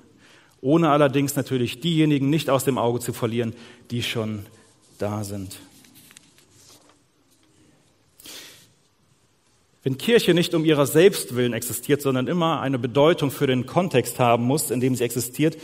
ohne 0.60 0.90
allerdings 0.90 1.36
natürlich 1.36 1.80
diejenigen 1.80 2.28
nicht 2.28 2.50
aus 2.50 2.62
dem 2.62 2.76
Auge 2.76 3.00
zu 3.00 3.14
verlieren, 3.14 3.54
die 3.90 4.02
schon 4.02 4.44
da 4.98 5.24
sind. 5.24 5.58
Wenn 9.82 9.96
Kirche 9.96 10.34
nicht 10.34 10.54
um 10.54 10.66
ihrer 10.66 10.86
selbst 10.86 11.34
willen 11.34 11.54
existiert, 11.54 12.02
sondern 12.02 12.28
immer 12.28 12.60
eine 12.60 12.78
Bedeutung 12.78 13.30
für 13.30 13.46
den 13.46 13.64
Kontext 13.64 14.18
haben 14.18 14.44
muss, 14.44 14.70
in 14.70 14.80
dem 14.80 14.94
sie 14.94 15.02
existiert, 15.02 15.56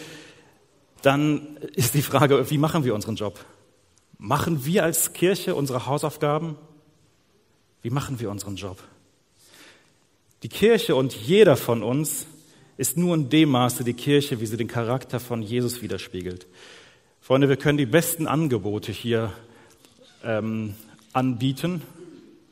dann 1.03 1.59
ist 1.75 1.93
die 1.93 2.03
Frage, 2.03 2.51
wie 2.51 2.59
machen 2.59 2.85
wir 2.85 2.95
unseren 2.95 3.17
Job? 3.17 3.39
Machen 4.17 4.65
wir 4.65 4.83
als 4.83 5.13
Kirche 5.13 5.55
unsere 5.55 5.85
Hausaufgaben? 5.85 6.57
Wie 7.83 7.91
machen 7.91 8.19
wir 8.19 8.31
unseren 8.31 8.57
Job? 8.57 8.79
Die 10.43 10.49
Kirche 10.49 10.97
und 10.97 11.15
jeder 11.15 11.57
von 11.57 11.83
uns 11.83 12.27
ist 12.77 12.97
nur 12.97 13.15
in 13.15 13.29
dem 13.29 13.51
Maße 13.51 13.85
die 13.85 13.95
Kirche, 13.95 14.41
wie 14.41 14.47
sie 14.47 14.57
den 14.57 14.69
Charakter 14.69 15.21
von 15.21 15.43
Jesus 15.43 15.81
widerspiegelt. 15.81 16.47
Freunde, 17.21 17.49
wir 17.49 17.57
können 17.57 17.79
die 17.79 17.87
besten 17.87 18.27
Angebote 18.27 18.91
hier 18.91 19.33
ähm, 20.25 20.75
anbieten. 21.13 21.83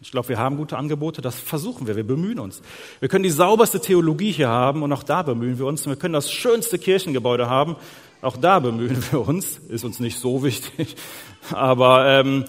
Ich 0.01 0.13
glaube, 0.13 0.29
wir 0.29 0.39
haben 0.39 0.57
gute 0.57 0.77
Angebote, 0.77 1.23
das 1.23 1.41
versuchen 1.41 1.89
wir, 1.89 1.97
wir 1.97 2.07
bemühen 2.07 2.39
uns. 2.39 2.63
Wir 3.01 3.09
können 3.09 3.25
die 3.25 3.31
sauberste 3.31 3.81
Theologie 3.81 4.31
hier 4.31 4.49
haben 4.49 4.83
und 4.83 4.93
auch 4.93 5.03
da 5.03 5.23
bemühen 5.23 5.59
wir 5.59 5.67
uns. 5.67 5.87
wir 5.87 5.97
können 5.97 6.15
das 6.15 6.31
schönste 6.31 6.79
Kirchengebäude 6.79 7.49
haben, 7.49 7.77
auch 8.23 8.37
da 8.37 8.61
bemühen 8.61 9.03
wir 9.11 9.27
uns. 9.27 9.59
Ist 9.69 9.85
uns 9.85 9.99
nicht 9.99 10.19
so 10.19 10.45
wichtig, 10.45 10.95
aber 11.51 12.07
ähm, 12.07 12.45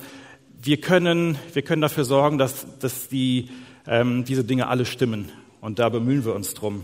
wir 0.68 0.82
können, 0.82 1.40
wir 1.54 1.62
können 1.62 1.82
dafür 1.82 2.04
sorgen, 2.04 2.38
dass, 2.38 2.68
dass 2.80 3.08
die, 3.08 3.50
ähm, 3.88 4.26
diese 4.26 4.44
Dinge 4.44 4.68
alle 4.68 4.86
stimmen. 4.86 5.32
Und 5.62 5.80
da 5.80 5.88
bemühen 5.88 6.26
wir 6.26 6.36
uns 6.36 6.54
drum. 6.54 6.84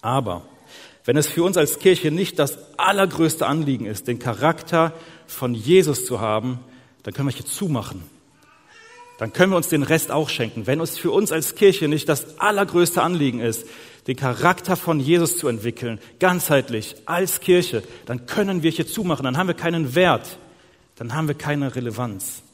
Aber 0.00 0.46
wenn 1.04 1.16
es 1.16 1.26
für 1.26 1.42
uns 1.42 1.56
als 1.56 1.80
Kirche 1.80 2.12
nicht 2.12 2.38
das 2.38 2.56
allergrößte 2.78 3.44
Anliegen 3.46 3.84
ist, 3.84 4.06
den 4.06 4.20
Charakter 4.20 4.94
von 5.26 5.54
Jesus 5.54 6.06
zu 6.06 6.20
haben, 6.20 6.60
dann 7.02 7.12
können 7.12 7.28
wir 7.28 7.34
hier 7.34 7.46
zumachen. 7.46 8.02
dann 9.18 9.32
können 9.32 9.50
wir 9.50 9.56
uns 9.56 9.68
den 9.68 9.82
Rest 9.82 10.12
auch 10.12 10.28
schenken. 10.28 10.68
Wenn 10.68 10.80
uns 10.80 10.96
für 10.96 11.10
uns 11.10 11.32
als 11.32 11.56
Kirche 11.56 11.88
nicht 11.88 12.08
das 12.08 12.38
allergrößte 12.38 13.02
Anliegen 13.02 13.40
ist, 13.40 13.66
den 14.06 14.14
Charakter 14.14 14.76
von 14.76 15.00
Jesus 15.00 15.36
zu 15.36 15.48
entwickeln, 15.48 15.98
ganzheitlich, 16.20 16.94
als 17.06 17.40
Kirche, 17.40 17.82
dann 18.06 18.26
können 18.26 18.62
wir 18.62 18.70
hier 18.70 18.86
zumachen, 18.86 19.24
dann 19.24 19.36
haben 19.36 19.48
wir 19.48 19.54
keinen 19.54 19.96
Wert, 19.96 20.38
dann 20.94 21.12
haben 21.12 21.26
wir 21.26 21.34
keine 21.34 21.74
Relevanz. 21.74 22.44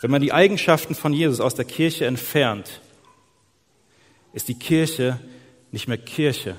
Wenn 0.00 0.10
man 0.10 0.22
die 0.22 0.32
Eigenschaften 0.32 0.94
von 0.94 1.12
Jesus 1.12 1.40
aus 1.40 1.54
der 1.54 1.64
Kirche 1.64 2.06
entfernt, 2.06 2.80
ist 4.32 4.48
die 4.48 4.58
Kirche 4.58 5.18
nicht 5.72 5.88
mehr 5.88 5.98
Kirche, 5.98 6.56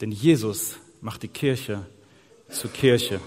denn 0.00 0.10
Jesus 0.10 0.76
macht 1.00 1.22
die 1.22 1.28
Kirche 1.28 1.86
zur 2.48 2.72
Kirche. 2.72 3.20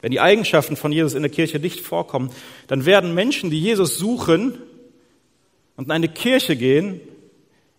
Wenn 0.00 0.10
die 0.10 0.20
Eigenschaften 0.20 0.76
von 0.76 0.92
Jesus 0.92 1.14
in 1.14 1.22
der 1.22 1.30
Kirche 1.30 1.58
nicht 1.58 1.80
vorkommen, 1.80 2.30
dann 2.66 2.86
werden 2.86 3.14
Menschen, 3.14 3.50
die 3.50 3.60
Jesus 3.60 3.98
suchen 3.98 4.58
und 5.76 5.84
in 5.86 5.90
eine 5.90 6.08
Kirche 6.08 6.56
gehen, 6.56 7.00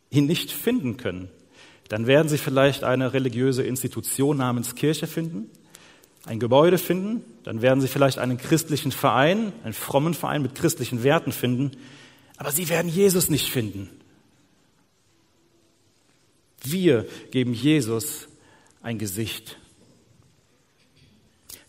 ihn 0.10 0.26
nicht 0.26 0.52
finden 0.52 0.98
können. 0.98 1.30
Dann 1.88 2.08
werden 2.08 2.30
sie 2.30 2.38
vielleicht 2.38 2.84
eine 2.84 3.14
religiöse 3.14 3.64
Institution 3.64 4.38
namens 4.38 4.76
Kirche 4.76 5.08
finden, 5.08 5.50
ein 6.26 6.40
Gebäude 6.40 6.78
finden, 6.78 7.24
dann 7.44 7.62
werden 7.62 7.82
sie 7.82 7.88
vielleicht 7.88 8.18
einen 8.18 8.38
christlichen 8.38 8.92
Verein, 8.92 9.54
einen 9.64 9.74
frommen 9.74 10.14
Verein 10.14 10.42
mit 10.42 10.56
christlichen 10.56 11.04
Werten 11.04 11.32
finden, 11.32 11.72
aber 12.38 12.52
sie 12.52 12.68
werden 12.70 12.90
Jesus 12.90 13.30
nicht 13.30 13.52
finden. 13.52 13.90
Wir 16.64 17.08
geben 17.32 17.54
Jesus 17.54 18.28
ein 18.82 18.98
Gesicht. 18.98 19.58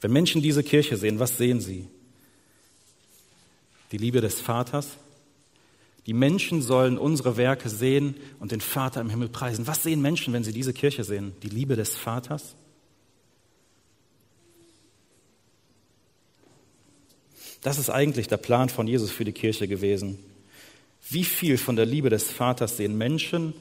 Wenn 0.01 0.13
Menschen 0.13 0.43
diese 0.43 0.63
Kirche 0.63 0.97
sehen, 0.97 1.19
was 1.19 1.37
sehen 1.37 1.61
sie? 1.61 1.89
Die 3.93 3.99
Liebe 3.99 4.21
des 4.21 4.41
Vaters. 4.41 4.97
Die 6.07 6.13
Menschen 6.13 6.63
sollen 6.63 6.99
unsere 6.99 7.37
Werke 7.37 7.69
sehen 7.69 8.15
und 8.39 8.53
den 8.53 8.61
Vater 8.61 9.01
im 9.01 9.11
Himmel 9.11 9.29
preisen. 9.29 9.67
Was 9.67 9.83
sehen 9.83 10.01
Menschen, 10.01 10.33
wenn 10.33 10.45
sie 10.45 10.53
diese 10.53 10.73
Kirche 10.73 11.05
sehen? 11.05 11.33
Die 11.43 11.49
Liebe 11.49 11.77
des 11.77 11.97
Vaters? 11.97 12.55
Das 17.67 17.79
ist 17.79 17.91
eigentlich 17.91 18.29
der 18.29 18.37
Plan 18.37 18.69
von 18.69 18.87
Jesus 18.87 19.11
für 19.11 19.25
die 19.25 19.33
Kirche 19.33 19.67
gewesen. 19.67 20.21
Wie 21.11 21.25
viel 21.25 21.59
von 21.59 21.75
der 21.75 21.85
Liebe 21.85 22.11
des 22.11 22.31
Vaters 22.31 22.77
sehen 22.77 22.97
Menschen 22.97 23.55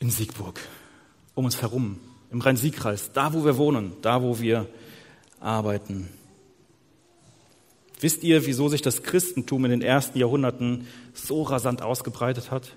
in 0.00 0.10
Siegburg, 0.10 0.58
um 1.36 1.44
uns 1.44 1.62
herum, 1.62 2.00
im 2.32 2.40
Rhein-Sieg-Kreis, 2.40 3.12
da 3.12 3.32
wo 3.32 3.44
wir 3.44 3.58
wohnen, 3.58 3.92
da 4.02 4.24
wo 4.24 4.40
wir 4.40 4.66
arbeiten. 5.38 6.08
Wisst 8.00 8.24
ihr, 8.24 8.44
wieso 8.44 8.68
sich 8.68 8.82
das 8.82 9.04
Christentum 9.04 9.66
in 9.66 9.70
den 9.70 9.82
ersten 9.82 10.18
Jahrhunderten 10.18 10.88
so 11.14 11.42
rasant 11.42 11.82
ausgebreitet 11.82 12.50
hat? 12.50 12.74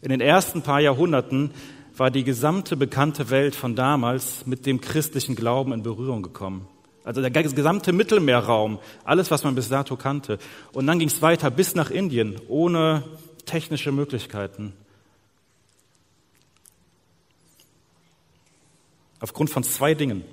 In 0.00 0.08
den 0.08 0.22
ersten 0.22 0.62
paar 0.62 0.80
Jahrhunderten 0.80 1.50
war 1.98 2.10
die 2.10 2.24
gesamte 2.24 2.78
bekannte 2.78 3.28
Welt 3.28 3.54
von 3.54 3.76
damals 3.76 4.46
mit 4.46 4.64
dem 4.64 4.80
christlichen 4.80 5.36
Glauben 5.36 5.74
in 5.74 5.82
Berührung 5.82 6.22
gekommen. 6.22 6.66
Also 7.04 7.22
der 7.22 7.30
gesamte 7.30 7.92
Mittelmeerraum, 7.92 8.78
alles, 9.04 9.30
was 9.30 9.42
man 9.42 9.54
bis 9.54 9.68
dato 9.68 9.96
kannte. 9.96 10.38
Und 10.72 10.86
dann 10.86 10.98
ging 10.98 11.08
es 11.08 11.22
weiter 11.22 11.50
bis 11.50 11.74
nach 11.74 11.90
Indien, 11.90 12.36
ohne 12.48 13.04
technische 13.46 13.90
Möglichkeiten. 13.90 14.74
Aufgrund 19.20 19.50
von 19.50 19.62
zwei 19.64 19.94
Dingen. 19.94 20.24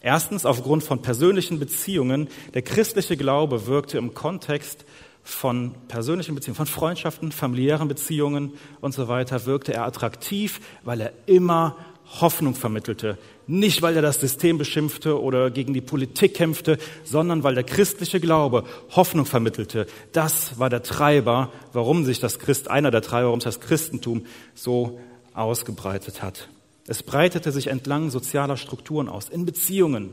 Erstens 0.00 0.46
aufgrund 0.46 0.84
von 0.84 1.02
persönlichen 1.02 1.58
Beziehungen. 1.58 2.28
Der 2.54 2.62
christliche 2.62 3.16
Glaube 3.16 3.66
wirkte 3.66 3.98
im 3.98 4.14
Kontext 4.14 4.84
von 5.22 5.74
persönlichen 5.88 6.34
Beziehungen, 6.34 6.56
von 6.56 6.66
Freundschaften, 6.66 7.32
familiären 7.32 7.88
Beziehungen 7.88 8.52
und 8.80 8.92
so 8.92 9.08
weiter, 9.08 9.44
wirkte 9.44 9.74
er 9.74 9.84
attraktiv, 9.84 10.60
weil 10.84 11.00
er 11.00 11.12
immer 11.26 11.76
Hoffnung 12.20 12.54
vermittelte. 12.54 13.18
Nicht, 13.46 13.82
weil 13.82 13.96
er 13.96 14.02
das 14.02 14.20
System 14.20 14.58
beschimpfte 14.58 15.20
oder 15.20 15.50
gegen 15.50 15.74
die 15.74 15.80
Politik 15.80 16.34
kämpfte, 16.34 16.78
sondern 17.04 17.42
weil 17.42 17.54
der 17.54 17.64
christliche 17.64 18.20
Glaube 18.20 18.64
Hoffnung 18.90 19.26
vermittelte. 19.26 19.86
Das 20.12 20.58
war 20.58 20.70
der 20.70 20.82
Treiber, 20.82 21.52
warum 21.72 22.04
sich 22.04 22.20
das 22.20 22.38
Christ, 22.38 22.70
einer 22.70 22.90
der 22.90 23.02
Treiber, 23.02 23.26
warum 23.26 23.40
sich 23.40 23.56
das 23.56 23.60
Christentum 23.60 24.26
so 24.54 25.00
ausgebreitet 25.34 26.22
hat. 26.22 26.48
Es 26.86 27.02
breitete 27.02 27.50
sich 27.50 27.66
entlang 27.66 28.10
sozialer 28.10 28.56
Strukturen 28.56 29.08
aus, 29.08 29.28
in 29.28 29.44
Beziehungen, 29.44 30.10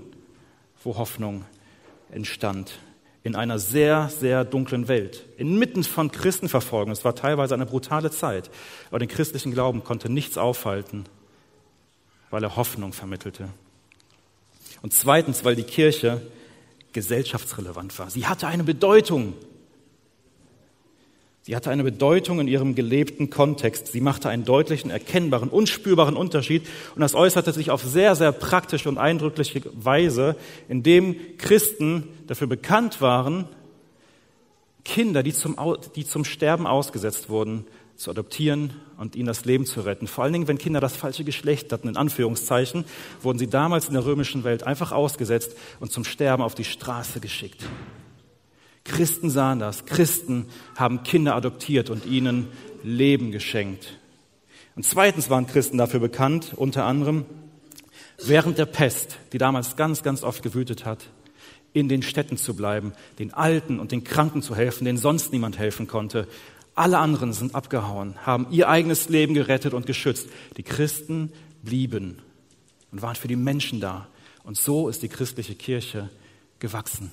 wo 0.84 0.97
Hoffnung 0.97 1.45
entstand, 2.12 2.79
in 3.23 3.36
einer 3.36 3.58
sehr, 3.60 4.10
sehr 4.10 4.43
dunklen 4.43 4.88
Welt, 4.88 5.25
inmitten 5.38 5.84
von 5.84 6.12
Christenverfolgung. 6.12 6.91
Es 6.91 7.06
war 7.06 7.15
teilweise 7.15 7.53
eine 7.53 7.65
brutale 7.65 8.12
Zeit, 8.12 8.49
aber 8.89 8.99
den 8.99 9.08
christlichen 9.08 9.53
Glauben 9.53 9.84
konnte 9.84 10.12
nichts 10.12 10.38
aufhalten, 10.38 11.06
weil 12.34 12.43
er 12.43 12.56
Hoffnung 12.56 12.93
vermittelte. 12.93 13.48
Und 14.82 14.91
zweitens, 14.91 15.46
weil 15.46 15.56
die 15.56 15.62
Kirche 15.62 16.19
gesellschaftsrelevant 16.91 17.98
war. 18.00 18.10
Sie 18.10 18.26
hatte 18.26 18.48
eine 18.48 18.63
Bedeutung 18.63 19.36
Sie 21.46 21.58
hatte 21.58 21.69
eine 21.72 21.84
Bedeutung 21.84 22.39
in 22.39 22.48
ihrem 22.48 22.74
gelebten 22.74 23.30
Kontext. 23.30 23.88
Sie 23.88 24.00
machte 24.00 24.30
einen 24.30 24.46
deutlichen, 24.46 24.89
erkennbaren, 24.89 25.50
unspürbaren 25.50 26.15
Unterschied. 26.15 26.65
Und 26.96 27.02
das 27.02 27.15
äußerte 27.15 27.52
sich 27.52 27.69
auf 27.69 27.84
sehr, 27.84 28.15
sehr 28.15 28.32
praktische 28.32 28.88
und 28.88 28.98
eindrückliche 28.98 29.62
Weise, 29.74 30.38
indem 30.69 31.17
Christen 31.38 32.08
dafür 32.28 32.48
bekannt 32.48 33.02
waren, 33.02 33.50
Kinder, 34.86 35.22
die 35.22 35.34
zum, 35.34 35.58
die 35.98 36.06
zum 36.06 36.24
Sterben 36.24 36.65
ausgesetzt 36.65 37.28
wurden, 37.28 37.67
zu 37.95 38.12
adoptieren 38.12 38.73
und 38.97 39.15
ihnen 39.15 39.27
das 39.27 39.45
Leben 39.45 39.65
zu 39.65 39.82
retten. 39.82 40.08
Vor 40.08 40.23
allen 40.23 40.34
Dingen, 40.34 40.47
wenn 40.47 40.58
Kinder 40.58 40.79
das 40.79 40.95
falsche 40.95 41.23
Geschlecht 41.23 41.71
hatten, 41.71 41.88
in 41.88 41.97
Anführungszeichen, 41.97 42.86
wurden 43.21 43.39
sie 43.39 43.47
damals 43.47 43.88
in 43.88 43.93
der 43.93 44.06
römischen 44.06 44.43
Welt 44.43 44.63
einfach 44.63 44.91
ausgesetzt 44.91 45.56
und 45.79 45.91
zum 45.91 46.03
Sterben 46.03 46.43
auf 46.43 46.56
die 46.56 46.63
Straße 46.63 47.19
geschickt. 47.19 47.63
Christen 48.84 49.29
sahen 49.29 49.60
das. 49.60 49.86
Christen 49.86 50.47
haben 50.75 51.03
Kinder 51.03 51.36
adoptiert 51.36 51.89
und 51.89 52.06
ihnen 52.06 52.47
Leben 52.84 53.32
geschenkt. 53.32 53.99
Und 54.75 54.86
zweitens 54.86 55.29
waren 55.29 55.47
Christen 55.47 55.77
dafür 55.77 55.99
bekannt, 55.99 56.53
unter 56.56 56.86
anderem 56.86 57.25
während 58.25 58.58
der 58.58 58.65
Pest, 58.65 59.17
die 59.32 59.38
damals 59.38 59.75
ganz, 59.75 60.03
ganz 60.03 60.23
oft 60.23 60.43
gewütet 60.43 60.86
hat, 60.86 61.06
in 61.73 61.89
den 61.89 62.03
Städten 62.03 62.38
zu 62.38 62.56
bleiben, 62.56 62.93
den 63.19 63.34
Alten 63.34 63.79
und 63.79 63.91
den 63.91 64.03
Kranken 64.03 64.41
zu 64.41 64.56
helfen, 64.56 64.86
denen 64.86 64.97
sonst 64.97 65.32
niemand 65.32 65.58
helfen 65.58 65.88
konnte. 65.88 66.27
Alle 66.75 66.97
anderen 66.97 67.33
sind 67.33 67.53
abgehauen, 67.53 68.15
haben 68.25 68.47
ihr 68.49 68.67
eigenes 68.67 69.09
Leben 69.09 69.33
gerettet 69.33 69.73
und 69.73 69.86
geschützt. 69.86 70.27
Die 70.57 70.63
Christen 70.63 71.31
blieben 71.62 72.19
und 72.91 73.01
waren 73.01 73.15
für 73.15 73.27
die 73.27 73.36
Menschen 73.36 73.79
da. 73.79 74.07
Und 74.43 74.57
so 74.57 74.89
ist 74.89 75.03
die 75.03 75.09
christliche 75.09 75.55
Kirche 75.55 76.09
gewachsen. 76.59 77.12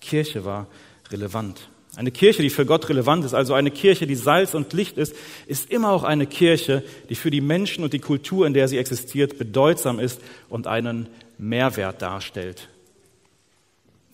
Kirche 0.00 0.44
war 0.44 0.66
relevant. 1.10 1.68
Eine 1.94 2.10
Kirche, 2.10 2.42
die 2.42 2.48
für 2.48 2.64
Gott 2.64 2.88
relevant 2.88 3.24
ist, 3.24 3.34
also 3.34 3.52
eine 3.52 3.70
Kirche, 3.70 4.06
die 4.06 4.14
Salz 4.14 4.54
und 4.54 4.72
Licht 4.72 4.96
ist, 4.96 5.14
ist 5.46 5.70
immer 5.70 5.90
auch 5.90 6.04
eine 6.04 6.26
Kirche, 6.26 6.82
die 7.10 7.14
für 7.14 7.30
die 7.30 7.42
Menschen 7.42 7.84
und 7.84 7.92
die 7.92 7.98
Kultur, 7.98 8.46
in 8.46 8.54
der 8.54 8.66
sie 8.68 8.78
existiert, 8.78 9.36
bedeutsam 9.36 9.98
ist 9.98 10.20
und 10.48 10.66
einen 10.66 11.08
Mehrwert 11.36 12.00
darstellt. 12.00 12.68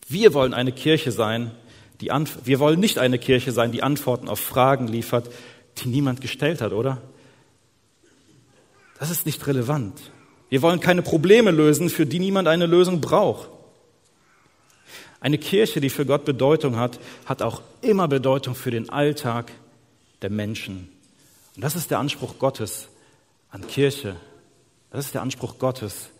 Wir 0.08 0.34
wollen 0.34 0.54
eine 0.54 0.72
Kirche 0.72 1.12
sein, 1.12 1.52
die 2.00 2.10
Antw 2.10 2.38
wir 2.44 2.58
wollen 2.58 2.80
nicht 2.80 2.98
eine 2.98 3.18
Kirche 3.18 3.52
sein, 3.52 3.72
die 3.72 3.82
Antworten 3.82 4.28
auf 4.28 4.40
Fragen 4.40 4.88
liefert, 4.88 5.30
die 5.78 5.88
niemand 5.88 6.20
gestellt 6.20 6.60
hat, 6.60 6.72
oder? 6.72 7.00
Das 8.98 9.10
ist 9.10 9.26
nicht 9.26 9.46
relevant. 9.46 10.10
Wir 10.48 10.62
wollen 10.62 10.80
keine 10.80 11.02
Probleme 11.02 11.50
lösen, 11.50 11.90
für 11.90 12.06
die 12.06 12.18
niemand 12.18 12.48
eine 12.48 12.66
Lösung 12.66 13.00
braucht. 13.00 13.48
Eine 15.20 15.38
Kirche, 15.38 15.80
die 15.80 15.90
für 15.90 16.06
Gott 16.06 16.24
Bedeutung 16.24 16.76
hat, 16.76 16.98
hat 17.26 17.42
auch 17.42 17.62
immer 17.80 18.08
Bedeutung 18.08 18.54
für 18.54 18.70
den 18.70 18.88
Alltag 18.88 19.52
der 20.22 20.30
Menschen. 20.30 20.88
Und 21.56 21.64
das 21.64 21.76
ist 21.76 21.90
der 21.90 21.98
Anspruch 21.98 22.38
Gottes 22.38 22.88
an 23.50 23.66
Kirche. 23.66 24.16
Das 24.90 25.06
ist 25.06 25.14
der 25.14 25.22
Anspruch 25.22 25.58
Gottes 25.58 26.10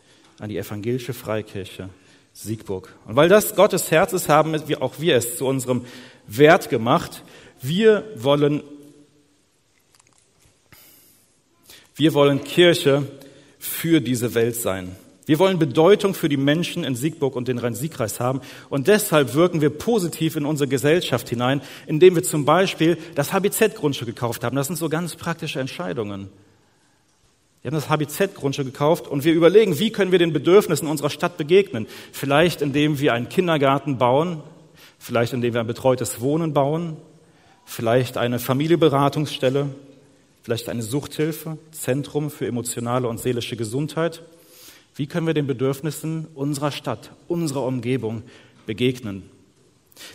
an 0.41 0.49
die 0.49 0.59
evangelische 0.59 1.15
Freikirche 1.15 1.89
Siegburg. 2.33 2.95
Und 3.07 3.17
weil 3.17 3.29
das 3.29 3.57
Gottes 3.57 3.91
Herz 3.91 4.13
ist, 4.13 4.29
haben 4.29 4.69
wir 4.69 4.83
auch 4.83 4.95
wir 4.99 5.17
es 5.17 5.37
zu 5.39 5.47
unserem 5.47 5.85
Wert 6.27 6.69
gemacht. 6.71 7.25
Wir 7.61 8.05
wollen, 8.17 8.63
wir 11.97 12.15
wollen 12.15 12.45
Kirche 12.45 13.07
für 13.59 14.01
diese 14.01 14.35
Welt 14.35 14.57
sein. 14.57 14.97
Wir 15.29 15.39
wollen 15.39 15.59
Bedeutung 15.59 16.15
für 16.15 16.31
die 16.31 16.39
Menschen 16.39 16.85
in 16.85 16.95
Siegburg 16.95 17.37
und 17.37 17.49
den 17.49 17.59
Rhein-Sieg-Kreis 17.59 18.19
haben. 18.19 18.41
Und 18.71 18.89
deshalb 18.89 19.35
wirken 19.35 19.61
wir 19.61 19.69
positiv 19.69 20.37
in 20.37 20.47
unsere 20.47 20.69
Gesellschaft 20.69 21.29
hinein, 21.29 21.61
indem 21.87 22.15
wir 22.15 22.23
zum 22.23 22.47
Beispiel 22.47 22.97
das 23.15 23.35
HBZ-Grundstück 23.35 24.09
gekauft 24.09 24.43
haben. 24.43 24.57
Das 24.57 24.69
sind 24.69 24.77
so 24.77 24.89
ganz 24.89 25.17
praktische 25.17 25.61
Entscheidungen. 25.61 26.31
Wir 27.63 27.73
haben 27.73 27.75
das 27.75 27.89
HBZ-Grundstück 27.89 28.67
gekauft 28.67 29.09
und 29.09 29.25
wir 29.25 29.35
überlegen, 29.35 29.79
wie 29.81 29.91
können 29.91 30.13
wir 30.13 30.21
den 30.21 30.33
Bedürfnissen 30.33 30.87
unserer 30.87 31.11
Stadt 31.11 31.37
begegnen. 31.37 31.87
Vielleicht 32.13 32.63
indem 32.63 33.01
wir 33.01 33.15
einen 33.15 33.29
Kindergarten 33.29 33.99
bauen, 33.99 34.43
vielleicht 34.99 35.33
indem 35.33 35.55
wir 35.55 35.61
ein 35.61 35.67
betreutes 35.67 36.21
Wohnen 36.21 36.53
bauen, 36.53 36.97
vielleicht 37.65 38.17
eine 38.17 38.39
Familienberatungsstelle, 38.39 39.69
vielleicht 40.43 40.69
eine 40.69 40.83
Suchthilfe, 40.83 41.59
Zentrum 41.73 42.31
für 42.31 42.47
emotionale 42.47 43.09
und 43.09 43.19
seelische 43.19 43.57
Gesundheit. 43.57 44.23
Wie 44.95 45.07
können 45.07 45.27
wir 45.27 45.35
den 45.35 45.47
Bedürfnissen 45.47 46.29
unserer 46.35 46.71
Stadt, 46.71 47.11
unserer 47.27 47.65
Umgebung 47.65 48.23
begegnen? 48.67 49.38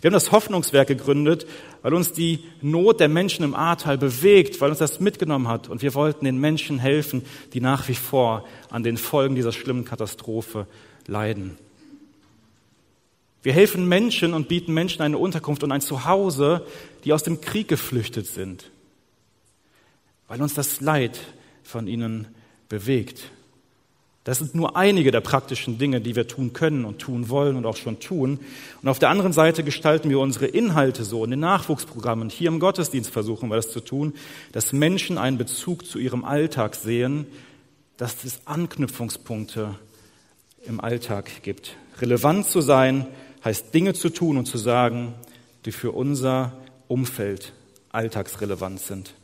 Wir 0.00 0.08
haben 0.08 0.14
das 0.14 0.32
Hoffnungswerk 0.32 0.88
gegründet, 0.88 1.46
weil 1.82 1.94
uns 1.94 2.12
die 2.12 2.44
Not 2.62 3.00
der 3.00 3.08
Menschen 3.08 3.44
im 3.44 3.54
Ahrtal 3.54 3.98
bewegt, 3.98 4.60
weil 4.60 4.70
uns 4.70 4.78
das 4.78 5.00
mitgenommen 5.00 5.48
hat. 5.48 5.68
Und 5.68 5.82
wir 5.82 5.94
wollten 5.94 6.24
den 6.24 6.38
Menschen 6.38 6.78
helfen, 6.78 7.24
die 7.52 7.60
nach 7.60 7.88
wie 7.88 7.94
vor 7.94 8.46
an 8.70 8.82
den 8.82 8.96
Folgen 8.96 9.34
dieser 9.34 9.52
schlimmen 9.52 9.84
Katastrophe 9.84 10.66
leiden. 11.06 11.58
Wir 13.42 13.52
helfen 13.52 13.86
Menschen 13.88 14.32
und 14.32 14.48
bieten 14.48 14.72
Menschen 14.72 15.02
eine 15.02 15.18
Unterkunft 15.18 15.62
und 15.62 15.70
ein 15.70 15.82
Zuhause, 15.82 16.66
die 17.04 17.12
aus 17.12 17.22
dem 17.22 17.42
Krieg 17.42 17.68
geflüchtet 17.68 18.26
sind, 18.26 18.70
weil 20.28 20.40
uns 20.40 20.54
das 20.54 20.80
Leid 20.80 21.20
von 21.62 21.86
ihnen 21.86 22.28
bewegt. 22.70 23.30
Das 24.24 24.38
sind 24.38 24.54
nur 24.54 24.74
einige 24.74 25.10
der 25.10 25.20
praktischen 25.20 25.76
Dinge, 25.76 26.00
die 26.00 26.16
wir 26.16 26.26
tun 26.26 26.54
können 26.54 26.86
und 26.86 26.98
tun 26.98 27.28
wollen 27.28 27.56
und 27.56 27.66
auch 27.66 27.76
schon 27.76 28.00
tun. 28.00 28.40
Und 28.80 28.88
auf 28.88 28.98
der 28.98 29.10
anderen 29.10 29.34
Seite 29.34 29.62
gestalten 29.62 30.08
wir 30.08 30.18
unsere 30.18 30.46
Inhalte 30.46 31.04
so 31.04 31.24
in 31.24 31.30
den 31.30 31.40
Nachwuchsprogrammen. 31.40 32.30
Hier 32.30 32.48
im 32.48 32.58
Gottesdienst 32.58 33.10
versuchen 33.10 33.50
wir 33.50 33.56
das 33.56 33.70
zu 33.70 33.80
tun, 33.80 34.14
dass 34.52 34.72
Menschen 34.72 35.18
einen 35.18 35.36
Bezug 35.36 35.84
zu 35.84 35.98
ihrem 35.98 36.24
Alltag 36.24 36.74
sehen, 36.74 37.26
dass 37.98 38.24
es 38.24 38.40
Anknüpfungspunkte 38.46 39.74
im 40.66 40.80
Alltag 40.80 41.42
gibt. 41.42 41.76
Relevant 42.00 42.46
zu 42.46 42.62
sein 42.62 43.06
heißt 43.44 43.74
Dinge 43.74 43.92
zu 43.92 44.08
tun 44.08 44.38
und 44.38 44.46
zu 44.46 44.56
sagen, 44.56 45.12
die 45.66 45.72
für 45.72 45.92
unser 45.92 46.54
Umfeld 46.88 47.52
alltagsrelevant 47.92 48.80
sind. 48.80 49.14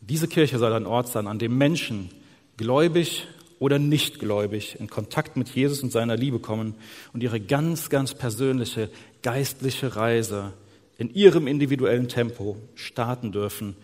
Diese 0.00 0.28
Kirche 0.28 0.58
soll 0.58 0.72
ein 0.72 0.86
Ort 0.86 1.08
sein, 1.08 1.26
an 1.26 1.40
dem 1.40 1.58
Menschen 1.58 2.10
gläubig 2.56 3.26
oder 3.60 3.78
nicht 3.78 4.18
gläubig 4.18 4.80
in 4.80 4.90
Kontakt 4.90 5.36
mit 5.36 5.50
Jesus 5.50 5.82
und 5.84 5.92
seiner 5.92 6.16
Liebe 6.16 6.40
kommen 6.40 6.74
und 7.12 7.22
ihre 7.22 7.38
ganz, 7.38 7.90
ganz 7.90 8.14
persönliche 8.14 8.90
geistliche 9.22 9.94
Reise 9.94 10.54
in 10.98 11.14
ihrem 11.14 11.46
individuellen 11.46 12.08
Tempo 12.08 12.56
starten 12.74 13.32
dürfen 13.32 13.76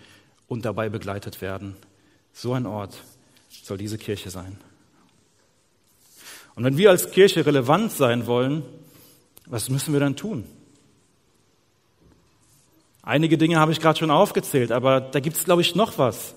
und 0.49 0.65
dabei 0.65 0.89
begleitet 0.89 1.41
werden. 1.41 1.77
So 2.33 2.55
ein 2.55 2.67
Ort 2.67 3.03
soll 3.63 3.79
diese 3.79 3.99
Kirche 3.99 4.31
sein. 4.31 4.59
Und 6.55 6.65
wenn 6.65 6.79
wir 6.79 6.91
als 6.91 7.11
Kirche 7.11 7.45
relevant 7.45 7.93
sein 7.93 8.27
wollen, 8.27 8.63
was 9.45 9.69
müssen 9.69 9.93
wir 9.93 10.01
dann 10.01 10.17
tun? 10.17 10.45
Einige 13.03 13.37
Dinge 13.37 13.59
habe 13.59 13.73
ich 13.73 13.81
gerade 13.81 13.99
schon 13.99 14.11
aufgezählt, 14.11 14.73
aber 14.73 15.01
da 15.01 15.21
gibt 15.21 15.37
es, 15.37 15.45
glaube 15.45 15.61
ich, 15.61 15.75
noch 15.75 15.99
was. 15.99 16.35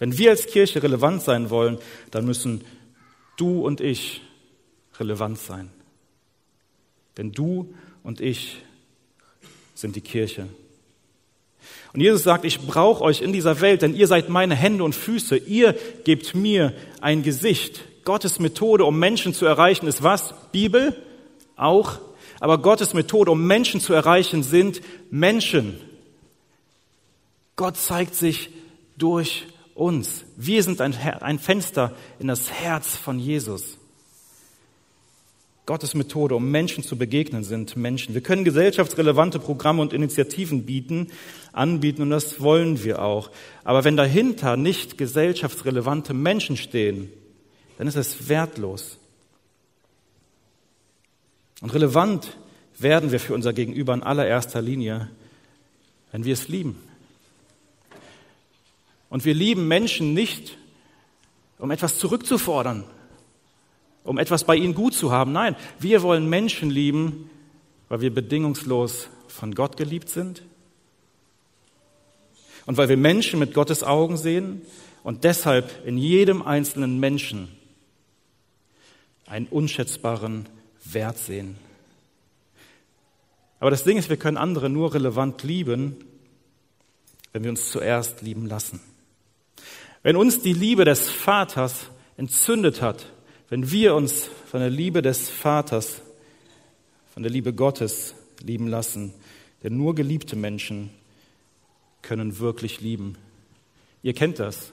Wenn 0.00 0.16
wir 0.16 0.30
als 0.30 0.46
Kirche 0.46 0.82
relevant 0.82 1.22
sein 1.22 1.50
wollen, 1.50 1.78
dann 2.10 2.24
müssen 2.24 2.64
du 3.36 3.64
und 3.64 3.80
ich 3.80 4.22
relevant 4.98 5.38
sein. 5.38 5.70
Denn 7.18 7.32
du 7.32 7.72
und 8.02 8.20
ich 8.20 8.62
sind 9.74 9.94
die 9.94 10.00
Kirche. 10.00 10.48
Und 11.92 12.00
Jesus 12.00 12.22
sagt, 12.22 12.46
ich 12.46 12.60
brauche 12.60 13.04
euch 13.04 13.20
in 13.20 13.32
dieser 13.32 13.60
Welt, 13.60 13.82
denn 13.82 13.94
ihr 13.94 14.06
seid 14.06 14.30
meine 14.30 14.54
Hände 14.54 14.84
und 14.84 14.94
Füße. 14.94 15.36
Ihr 15.36 15.76
gebt 16.04 16.34
mir 16.34 16.72
ein 17.02 17.22
Gesicht. 17.22 17.82
Gottes 18.04 18.38
Methode, 18.38 18.86
um 18.86 18.98
Menschen 18.98 19.34
zu 19.34 19.44
erreichen, 19.44 19.86
ist 19.86 20.02
was? 20.02 20.32
Bibel? 20.50 20.96
Auch. 21.56 21.98
Aber 22.38 22.56
Gottes 22.56 22.94
Methode, 22.94 23.32
um 23.32 23.46
Menschen 23.46 23.80
zu 23.80 23.92
erreichen, 23.92 24.42
sind 24.42 24.80
Menschen. 25.10 25.78
Gott 27.56 27.76
zeigt 27.76 28.14
sich 28.14 28.48
durch 28.96 29.46
uns. 29.74 30.24
Wir 30.36 30.62
sind 30.62 30.80
ein, 30.80 30.94
ein 30.94 31.38
Fenster 31.38 31.94
in 32.18 32.28
das 32.28 32.50
Herz 32.50 32.96
von 32.96 33.18
Jesus. 33.18 33.78
Gottes 35.66 35.94
Methode, 35.94 36.34
um 36.34 36.50
Menschen 36.50 36.82
zu 36.82 36.96
begegnen, 36.96 37.44
sind 37.44 37.76
Menschen. 37.76 38.12
Wir 38.12 38.22
können 38.22 38.42
gesellschaftsrelevante 38.42 39.38
Programme 39.38 39.82
und 39.82 39.92
Initiativen 39.92 40.66
bieten, 40.66 41.08
anbieten 41.52 42.02
und 42.02 42.10
das 42.10 42.40
wollen 42.40 42.82
wir 42.82 43.02
auch. 43.02 43.30
Aber 43.62 43.84
wenn 43.84 43.96
dahinter 43.96 44.56
nicht 44.56 44.98
gesellschaftsrelevante 44.98 46.12
Menschen 46.12 46.56
stehen, 46.56 47.12
dann 47.78 47.86
ist 47.86 47.94
es 47.94 48.28
wertlos. 48.28 48.98
Und 51.60 51.72
relevant 51.72 52.36
werden 52.78 53.12
wir 53.12 53.20
für 53.20 53.34
unser 53.34 53.52
Gegenüber 53.52 53.94
in 53.94 54.02
allererster 54.02 54.60
Linie, 54.60 55.08
wenn 56.10 56.24
wir 56.24 56.32
es 56.32 56.48
lieben, 56.48 56.78
und 59.10 59.24
wir 59.24 59.34
lieben 59.34 59.68
Menschen 59.68 60.14
nicht, 60.14 60.56
um 61.58 61.70
etwas 61.70 61.98
zurückzufordern, 61.98 62.84
um 64.04 64.16
etwas 64.16 64.44
bei 64.44 64.56
ihnen 64.56 64.74
gut 64.74 64.94
zu 64.94 65.12
haben. 65.12 65.32
Nein, 65.32 65.56
wir 65.78 66.02
wollen 66.02 66.30
Menschen 66.30 66.70
lieben, 66.70 67.28
weil 67.90 68.00
wir 68.00 68.14
bedingungslos 68.14 69.08
von 69.28 69.54
Gott 69.54 69.76
geliebt 69.76 70.08
sind 70.08 70.42
und 72.64 72.76
weil 72.76 72.88
wir 72.88 72.96
Menschen 72.96 73.38
mit 73.38 73.52
Gottes 73.52 73.82
Augen 73.82 74.16
sehen 74.16 74.62
und 75.02 75.24
deshalb 75.24 75.84
in 75.86 75.98
jedem 75.98 76.40
einzelnen 76.40 76.98
Menschen 76.98 77.48
einen 79.26 79.46
unschätzbaren 79.46 80.46
Wert 80.84 81.18
sehen. 81.18 81.56
Aber 83.58 83.70
das 83.70 83.84
Ding 83.84 83.98
ist, 83.98 84.08
wir 84.08 84.16
können 84.16 84.36
andere 84.36 84.70
nur 84.70 84.94
relevant 84.94 85.42
lieben, 85.42 85.96
wenn 87.32 87.42
wir 87.42 87.50
uns 87.50 87.70
zuerst 87.70 88.22
lieben 88.22 88.46
lassen. 88.46 88.80
Wenn 90.02 90.16
uns 90.16 90.40
die 90.40 90.52
Liebe 90.52 90.84
des 90.84 91.10
Vaters 91.10 91.90
entzündet 92.16 92.80
hat, 92.80 93.06
wenn 93.48 93.70
wir 93.70 93.94
uns 93.94 94.28
von 94.50 94.60
der 94.60 94.70
Liebe 94.70 95.02
des 95.02 95.28
Vaters, 95.28 96.00
von 97.12 97.22
der 97.22 97.32
Liebe 97.32 97.52
Gottes 97.52 98.14
lieben 98.42 98.68
lassen, 98.68 99.12
denn 99.62 99.76
nur 99.76 99.94
geliebte 99.94 100.36
Menschen 100.36 100.90
können 102.02 102.38
wirklich 102.38 102.80
lieben. 102.80 103.16
Ihr 104.02 104.14
kennt 104.14 104.38
das. 104.38 104.72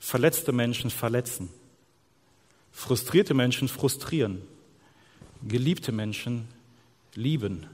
Verletzte 0.00 0.52
Menschen 0.52 0.90
verletzen. 0.90 1.48
Frustrierte 2.72 3.34
Menschen 3.34 3.68
frustrieren. 3.68 4.42
Geliebte 5.46 5.92
Menschen 5.92 6.48
lieben. 7.14 7.66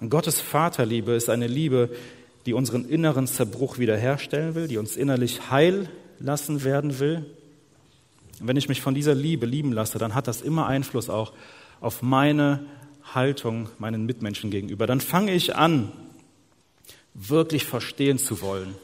Und 0.00 0.10
Gottes 0.10 0.40
Vaterliebe 0.40 1.12
ist 1.12 1.30
eine 1.30 1.46
Liebe, 1.46 1.90
die 2.46 2.54
unseren 2.54 2.88
inneren 2.88 3.26
Zerbruch 3.26 3.78
wiederherstellen 3.78 4.54
will, 4.54 4.68
die 4.68 4.78
uns 4.78 4.96
innerlich 4.96 5.50
heil 5.50 5.88
lassen 6.18 6.64
werden 6.64 6.98
will. 6.98 7.24
Wenn 8.40 8.56
ich 8.56 8.68
mich 8.68 8.80
von 8.80 8.94
dieser 8.94 9.14
Liebe 9.14 9.46
lieben 9.46 9.72
lasse, 9.72 9.98
dann 9.98 10.14
hat 10.14 10.26
das 10.26 10.42
immer 10.42 10.66
Einfluss 10.66 11.08
auch 11.08 11.32
auf 11.80 12.02
meine 12.02 12.64
Haltung 13.14 13.68
meinen 13.78 14.06
Mitmenschen 14.06 14.50
gegenüber. 14.50 14.86
Dann 14.86 15.00
fange 15.00 15.32
ich 15.32 15.54
an, 15.54 15.92
wirklich 17.14 17.64
verstehen 17.64 18.18
zu 18.18 18.40
wollen. 18.40 18.74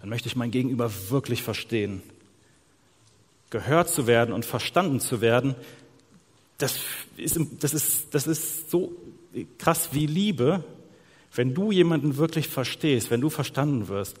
Dann 0.00 0.08
möchte 0.08 0.28
ich 0.28 0.36
mein 0.36 0.50
Gegenüber 0.50 0.90
wirklich 1.08 1.42
verstehen. 1.42 2.02
Gehört 3.50 3.88
zu 3.88 4.06
werden 4.06 4.32
und 4.32 4.44
verstanden 4.44 5.00
zu 5.00 5.20
werden, 5.20 5.54
das 6.58 6.78
ist, 7.16 7.38
das 7.60 7.74
ist, 7.74 8.14
das 8.14 8.26
ist 8.26 8.70
so 8.70 8.92
krass 9.58 9.90
wie 9.92 10.06
Liebe, 10.06 10.62
wenn 11.34 11.54
du 11.54 11.72
jemanden 11.72 12.16
wirklich 12.16 12.48
verstehst, 12.48 13.10
wenn 13.10 13.20
du 13.20 13.30
verstanden 13.30 13.88
wirst, 13.88 14.16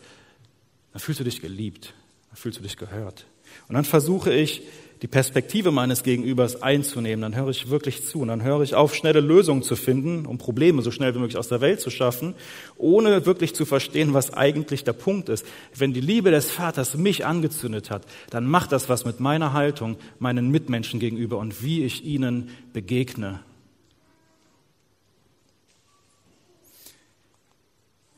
dann 0.92 1.00
fühlst 1.00 1.20
du 1.20 1.24
dich 1.24 1.40
geliebt, 1.40 1.94
dann 2.30 2.36
fühlst 2.36 2.58
du 2.58 2.62
dich 2.62 2.76
gehört. 2.76 3.26
Und 3.68 3.74
dann 3.74 3.84
versuche 3.84 4.32
ich, 4.32 4.62
die 5.02 5.08
Perspektive 5.08 5.72
meines 5.72 6.04
Gegenübers 6.04 6.62
einzunehmen, 6.62 7.22
dann 7.22 7.34
höre 7.34 7.48
ich 7.48 7.70
wirklich 7.70 8.06
zu 8.06 8.20
und 8.20 8.28
dann 8.28 8.44
höre 8.44 8.62
ich 8.62 8.76
auf, 8.76 8.94
schnelle 8.94 9.18
Lösungen 9.18 9.64
zu 9.64 9.74
finden, 9.74 10.26
um 10.26 10.38
Probleme 10.38 10.80
so 10.80 10.92
schnell 10.92 11.12
wie 11.12 11.18
möglich 11.18 11.36
aus 11.36 11.48
der 11.48 11.60
Welt 11.60 11.80
zu 11.80 11.90
schaffen, 11.90 12.34
ohne 12.76 13.26
wirklich 13.26 13.52
zu 13.52 13.64
verstehen, 13.64 14.14
was 14.14 14.32
eigentlich 14.32 14.84
der 14.84 14.92
Punkt 14.92 15.28
ist. 15.28 15.44
Wenn 15.74 15.92
die 15.92 16.00
Liebe 16.00 16.30
des 16.30 16.52
Vaters 16.52 16.96
mich 16.96 17.26
angezündet 17.26 17.90
hat, 17.90 18.06
dann 18.30 18.46
macht 18.46 18.70
das 18.70 18.88
was 18.88 19.04
mit 19.04 19.18
meiner 19.18 19.52
Haltung 19.52 19.96
meinen 20.20 20.52
Mitmenschen 20.52 21.00
gegenüber 21.00 21.38
und 21.38 21.64
wie 21.64 21.84
ich 21.84 22.04
ihnen 22.04 22.50
begegne. 22.72 23.40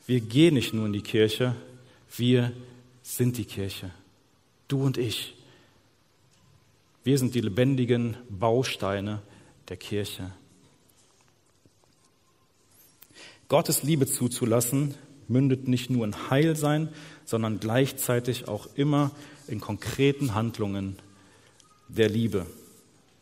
Wir 0.05 0.21
gehen 0.21 0.53
nicht 0.53 0.73
nur 0.73 0.85
in 0.85 0.93
die 0.93 1.01
Kirche, 1.01 1.55
wir 2.15 2.51
sind 3.01 3.37
die 3.37 3.45
Kirche. 3.45 3.91
Du 4.67 4.83
und 4.83 4.97
ich. 4.97 5.35
Wir 7.03 7.17
sind 7.17 7.35
die 7.35 7.41
lebendigen 7.41 8.17
Bausteine 8.29 9.21
der 9.69 9.77
Kirche. 9.77 10.31
Gottes 13.47 13.83
Liebe 13.83 14.07
zuzulassen 14.07 14.95
mündet 15.27 15.67
nicht 15.67 15.89
nur 15.89 16.05
in 16.05 16.29
Heilsein, 16.29 16.89
sondern 17.25 17.59
gleichzeitig 17.59 18.47
auch 18.47 18.67
immer 18.75 19.11
in 19.47 19.59
konkreten 19.59 20.33
Handlungen 20.33 20.97
der 21.87 22.09
Liebe. 22.09 22.45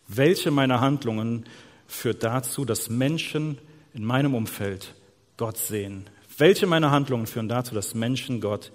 Welche 0.08 0.52
meiner 0.52 0.82
Handlungen 0.82 1.46
führt 1.88 2.24
dazu, 2.24 2.66
dass 2.66 2.90
Menschen 2.90 3.58
in 3.94 4.04
meinem 4.06 4.34
Umfeld 4.34 4.96
Gott 5.38 5.58
sehen? 5.58 6.10
Welche 6.44 6.68
meiner 6.68 6.92
Handlungen 6.92 7.26
führen 7.26 7.48
dazu, 7.48 7.74
dass 7.74 7.96
Menschen 7.96 8.42
Gott 8.42 8.74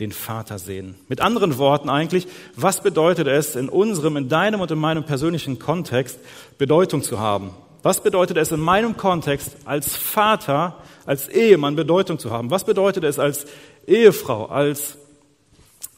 den 0.00 0.12
Vater 0.12 0.58
sehen? 0.58 0.96
Mit 1.08 1.22
anderen 1.22 1.56
Worten 1.56 1.88
eigentlich, 1.88 2.26
was 2.56 2.82
bedeutet 2.82 3.26
es 3.26 3.56
in 3.56 3.70
unserem, 3.70 4.18
in 4.18 4.28
deinem 4.28 4.60
und 4.60 4.70
in 4.70 4.78
meinem 4.78 5.04
persönlichen 5.04 5.58
Kontext 5.58 6.18
Bedeutung 6.58 7.02
zu 7.02 7.18
haben? 7.18 7.52
Was 7.82 8.02
bedeutet 8.02 8.36
es 8.36 8.52
in 8.52 8.60
meinem 8.60 8.98
Kontext 8.98 9.56
als 9.64 9.96
Vater, 9.96 10.76
als 11.06 11.26
Ehemann 11.30 11.74
Bedeutung 11.74 12.18
zu 12.18 12.32
haben? 12.32 12.50
Was 12.50 12.64
bedeutet 12.64 13.02
es 13.04 13.18
als 13.18 13.46
Ehefrau, 13.86 14.44
als 14.44 14.98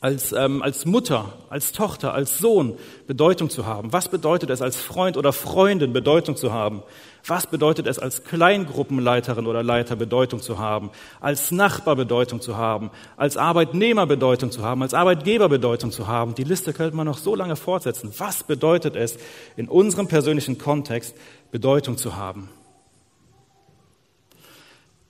als, 0.01 0.33
ähm, 0.33 0.62
als 0.62 0.85
Mutter, 0.85 1.33
als 1.49 1.73
Tochter, 1.73 2.12
als 2.12 2.38
Sohn 2.38 2.77
Bedeutung 3.07 3.51
zu 3.51 3.67
haben? 3.67 3.93
Was 3.93 4.09
bedeutet 4.09 4.51
es 4.51 4.61
als 4.61 4.77
Freund 4.77 5.17
oder 5.17 5.33
Freundin 5.33 5.93
Bedeutung 5.93 6.37
zu 6.37 6.53
haben? 6.53 6.83
Was 7.24 7.46
bedeutet 7.46 7.87
es 7.87 8.00
als 8.00 8.24
Kleingruppenleiterin 8.24 9.46
oder 9.46 9.62
Leiter 9.62 9.94
Bedeutung 9.94 10.40
zu 10.40 10.58
haben? 10.58 10.90
Als 11.20 11.52
Nachbar 11.52 11.94
Bedeutung 11.94 12.40
zu 12.40 12.56
haben? 12.56 12.90
Als 13.16 13.37
Arbeitnehmer 13.37 14.06
Bedeutung 14.06 14.50
zu 14.50 14.62
haben? 14.62 14.82
Als 14.82 14.92
Arbeitgeber 14.92 15.48
Bedeutung 15.48 15.92
zu 15.92 16.08
haben? 16.08 16.35
Die 16.35 16.42
Liste 16.42 16.72
könnte 16.72 16.96
man 16.96 17.06
noch 17.06 17.18
so 17.18 17.37
lange 17.37 17.54
fortsetzen. 17.54 18.12
Was 18.18 18.42
bedeutet 18.42 18.96
es 18.96 19.18
in 19.56 19.68
unserem 19.68 20.08
persönlichen 20.08 20.58
Kontext 20.58 21.14
Bedeutung 21.52 21.96
zu 21.96 22.16
haben? 22.16 22.48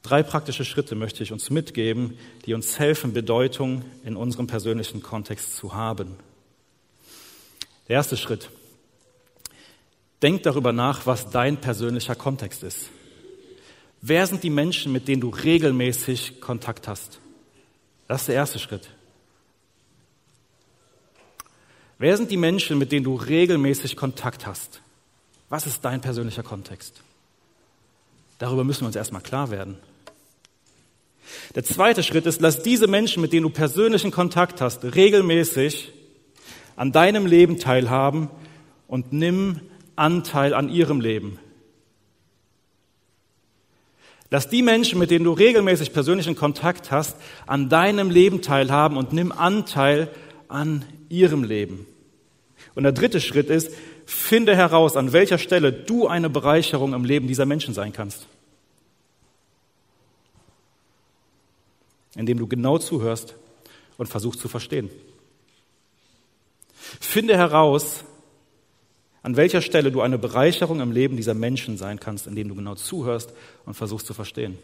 Drei 0.03 0.22
praktische 0.22 0.66
Schritte 0.66 0.94
möchte 0.96 1.22
ich 1.22 1.33
uns 1.33 1.48
mitgeben, 1.48 2.18
die 2.44 2.53
uns 2.53 2.79
helfen, 2.79 3.14
Bedeutung 3.14 3.85
in 4.05 4.16
unserem 4.16 4.48
persönlichen 4.48 5.03
Kontext 5.03 5.57
zu 5.57 5.75
haben. 5.75 6.16
Der 7.88 7.96
erste 7.96 8.16
Schritt. 8.18 8.51
Denk 10.23 10.45
darüber 10.45 10.73
nach, 10.73 11.07
was 11.07 11.31
dein 11.31 11.57
persönlicher 11.57 12.15
Kontext 12.15 12.63
ist. 12.63 12.91
Wer 14.01 14.27
sind 14.27 14.43
die 14.45 14.51
Menschen, 14.51 14.93
mit 14.93 15.09
denen 15.09 15.21
du 15.21 15.29
regelmäßig 15.29 16.41
Kontakt 16.41 16.87
hast? 16.87 17.21
Das 18.09 18.23
ist 18.23 18.29
der 18.29 18.37
erste 18.37 18.59
Schritt. 18.59 18.89
Wer 21.99 22.17
sind 22.17 22.31
die 22.31 22.37
Menschen, 22.37 22.79
mit 22.79 22.91
denen 22.93 23.05
du 23.05 23.15
regelmäßig 23.15 23.97
Kontakt 23.97 24.47
hast? 24.47 24.81
Was 25.49 25.67
ist 25.67 25.85
dein 25.85 26.01
persönlicher 26.01 26.43
Kontext? 26.43 27.01
Darüber 28.39 28.65
müssen 28.65 28.83
wir 28.83 28.87
uns 28.89 28.97
erstmal 28.97 29.23
klar 29.23 29.51
werden. 29.51 29.77
Der 31.55 31.63
zweite 31.65 32.03
Schritt 32.03 32.27
ist, 32.27 32.41
lass 32.41 32.63
diese 32.63 32.89
Menschen, 32.89 33.23
mit 33.23 33.33
denen 33.33 33.45
du 33.45 33.51
persönlichen 33.51 34.11
Kontakt 34.11 34.61
hast, 34.61 34.83
regelmäßig 34.83 35.93
an 36.75 36.91
deinem 36.91 37.27
Leben 37.27 37.59
teilhaben 37.59 38.31
und 38.89 39.13
nimm 39.13 39.61
Anteil 40.03 40.55
an 40.55 40.69
ihrem 40.69 41.01
Leben. 41.01 41.38
Lass 44.31 44.49
die 44.49 44.62
Menschen, 44.62 44.99
mit 44.99 45.11
denen 45.11 45.25
du 45.25 45.33
regelmäßig 45.33 45.93
persönlichen 45.93 46.37
Kontakt 46.37 46.91
hast, 46.91 47.17
an 47.47 47.69
deinem 47.69 48.11
Leben 48.11 48.43
teilhaben 48.43 48.97
und 48.97 49.12
nimm 49.12 49.31
Anteil 49.31 50.09
an 50.49 50.85
ihrem 51.09 51.45
Leben. 51.45 51.87
Und 52.75 52.85
der 52.85 52.93
dritte 52.93 53.21
Schritt 53.21 53.51
ist, 53.51 53.71
finde 54.07 54.57
heraus, 54.57 54.97
an 54.97 55.12
welcher 55.12 55.38
Stelle 55.38 55.73
du 55.73 56.07
eine 56.07 56.31
Bereicherung 56.31 56.95
im 56.95 57.05
Leben 57.05 57.29
dieser 57.29 57.47
Menschen 57.47 57.75
sein 57.75 57.93
kannst. 57.93 58.27
indem 62.15 62.38
du 62.38 62.47
genau 62.47 62.79
zuhörst 62.79 63.35
und 63.97 64.07
versuchst 64.07 64.41
zu 64.41 64.49
verstehen. 64.49 64.91
Finde 67.01 67.37
heraus, 67.37 68.05
an 69.23 69.37
welcher 69.37 69.63
Stelle 69.63 69.93
du 69.93 70.01
eine 70.01 70.19
Bereicherung 70.19 70.81
im 70.81 70.91
Leben 70.91 71.17
dieser 71.17 71.35
Menschen 71.35 71.77
sein 71.77 72.01
kannst, 72.01 72.27
indem 72.27 72.49
du 72.49 72.55
genau 72.55 72.75
zuhörst 72.75 73.33
und 73.65 73.75
versuchst 73.75 74.07
zu 74.07 74.15
verstehen. 74.15 74.59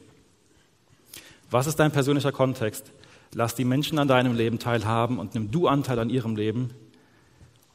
Was 1.51 1.67
ist 1.67 1.77
dein 1.77 1.93
persönlicher 1.93 2.33
Kontext? 2.33 2.91
Lass 3.35 3.55
die 3.55 3.65
Menschen 3.65 3.99
an 3.99 4.09
deinem 4.09 4.35
Leben 4.35 4.59
teilhaben 4.59 5.19
und 5.19 5.35
nimm 5.35 5.51
du 5.51 5.69
Anteil 5.69 5.99
an 5.99 6.11
ihrem 6.11 6.35
Leben 6.35 6.71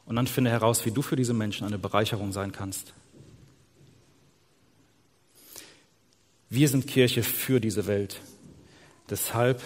und 0.06 0.16
dann 0.16 0.28
finde 0.28 0.52
heraus, 0.52 0.86
wie 0.86 0.92
du 0.92 1.02
für 1.02 1.16
diese 1.16 1.34
Menschen 1.34 1.66
eine 1.66 1.78
Bereicherung 1.78 2.32
sein 2.32 2.52
kannst. 2.52 2.94
Wir 6.50 6.68
sind 6.68 6.86
Kirche 6.86 7.24
für 7.24 7.60
diese 7.60 7.88
Welt. 7.88 8.20
Deshalb 9.10 9.62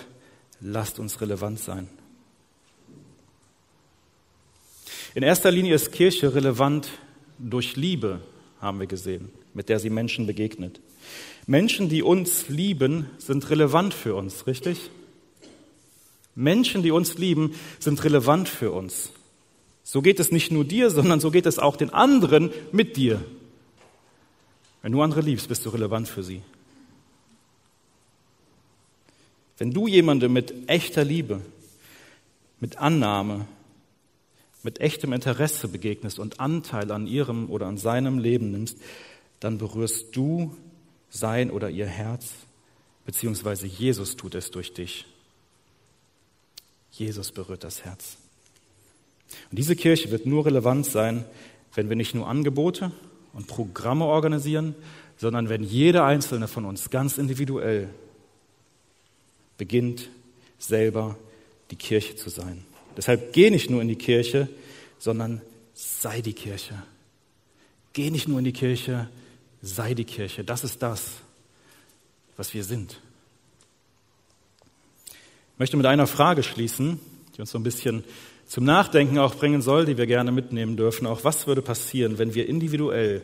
lasst 0.62 1.00
uns 1.00 1.20
relevant 1.20 1.60
sein. 1.60 1.90
In 5.16 5.24
erster 5.24 5.52
Linie 5.52 5.76
ist 5.76 5.92
Kirche 5.92 6.34
relevant 6.34 6.90
durch 7.38 7.76
Liebe, 7.76 8.22
haben 8.60 8.80
wir 8.80 8.88
gesehen, 8.88 9.30
mit 9.54 9.70
der 9.70 9.80
sie 9.80 9.90
Menschen 9.90 10.28
begegnet. 10.28 10.80
Menschen, 11.46 11.90
die 11.90 12.04
uns 12.04 12.50
lieben, 12.50 13.10
sind 13.18 13.50
relevant 13.50 13.94
für 13.94 14.16
uns, 14.16 14.48
richtig? 14.48 14.90
Menschen, 16.36 16.84
die 16.84 16.92
uns 16.92 17.18
lieben, 17.18 17.56
sind 17.80 18.04
relevant 18.04 18.50
für 18.50 18.72
uns. 18.72 19.12
So 19.84 20.02
geht 20.02 20.20
es 20.20 20.32
nicht 20.32 20.52
nur 20.52 20.66
dir, 20.66 20.90
sondern 20.90 21.20
so 21.20 21.32
geht 21.32 21.46
es 21.46 21.60
auch 21.60 21.78
den 21.78 21.92
anderen 21.92 22.52
mit 22.72 22.98
dir. 22.98 23.24
Wenn 24.82 24.92
du 24.92 25.02
andere 25.02 25.22
liebst, 25.22 25.48
bist 25.48 25.66
du 25.66 25.70
relevant 25.70 26.08
für 26.08 26.24
sie. 26.24 26.42
Wenn 29.58 29.72
du 29.72 29.88
jemandem 29.88 30.34
mit 30.34 30.54
echter 30.68 31.04
Liebe, 31.04 31.42
mit 32.60 32.78
Annahme, 32.78 33.48
mit 34.68 34.82
echtem 34.82 35.14
Interesse 35.14 35.70
begegnest 35.70 36.20
und 36.20 36.42
Anteil 36.42 36.92
an 36.92 37.08
ihrem 37.08 37.50
oder 37.50 37.68
an 37.68 37.78
seinem 37.78 38.20
Leben 38.20 38.52
nimmst, 38.52 38.78
dann 39.40 39.58
berührst 39.58 40.08
du 40.14 40.58
sein 41.10 41.52
oder 41.52 41.70
ihr 41.70 41.86
Herz, 41.86 42.34
beziehungsweise 43.06 43.66
Jesus 43.66 44.18
tut 44.18 44.36
es 44.36 44.52
durch 44.52 44.74
dich. 44.74 45.06
Jesus 46.92 47.32
berührt 47.32 47.64
das 47.64 47.86
Herz. 47.86 48.18
Und 49.50 49.58
diese 49.58 49.78
Kirche 49.78 50.12
wird 50.12 50.26
nur 50.26 50.46
relevant 50.46 50.86
sein, 50.86 51.24
wenn 51.74 51.88
wir 51.88 51.96
nicht 51.96 52.14
nur 52.14 52.28
Angebote 52.28 52.92
und 53.32 53.48
Programme 53.48 54.04
organisieren, 54.04 54.76
sondern 55.16 55.48
wenn 55.48 55.64
jeder 55.64 56.04
einzelne 56.04 56.50
von 56.50 56.66
uns 56.66 56.90
ganz 56.90 57.18
individuell 57.18 57.88
beginnt 59.58 60.10
selber 60.60 61.16
die 61.72 61.78
Kirche 61.78 62.18
zu 62.18 62.30
sein. 62.30 62.66
Deshalb 62.98 63.32
geh 63.32 63.52
nicht 63.52 63.70
nur 63.70 63.82
in 63.82 63.88
die 63.88 63.96
Kirche, 63.96 64.50
sondern 64.98 65.42
sei 65.74 66.22
die 66.22 66.34
Kirche. 66.34 66.74
Geh 67.94 68.10
nicht 68.10 68.28
nur 68.28 68.40
in 68.40 68.46
die 68.46 68.54
Kirche, 68.54 69.08
sei 69.62 69.94
die 69.94 70.06
Kirche. 70.06 70.44
Das 70.44 70.64
ist 70.64 70.82
das, 70.82 71.12
was 72.36 72.54
wir 72.54 72.64
sind. 72.64 73.00
Ich 75.54 75.60
möchte 75.60 75.78
mit 75.78 75.86
einer 75.86 76.08
Frage 76.08 76.44
schließen, 76.44 77.00
die 77.36 77.42
uns 77.42 77.52
so 77.52 77.60
ein 77.60 77.64
bisschen 77.64 78.04
zum 78.48 78.64
Nachdenken 78.64 79.20
auch 79.20 79.36
bringen 79.36 79.62
soll, 79.62 79.86
die 79.86 79.98
wir 79.98 80.08
gerne 80.08 80.32
mitnehmen 80.32 80.78
dürfen. 80.78 81.06
Auch 81.06 81.24
was 81.24 81.48
würde 81.48 81.62
passieren, 81.62 82.18
wenn 82.18 82.34
wir 82.34 82.48
individuell 82.48 83.22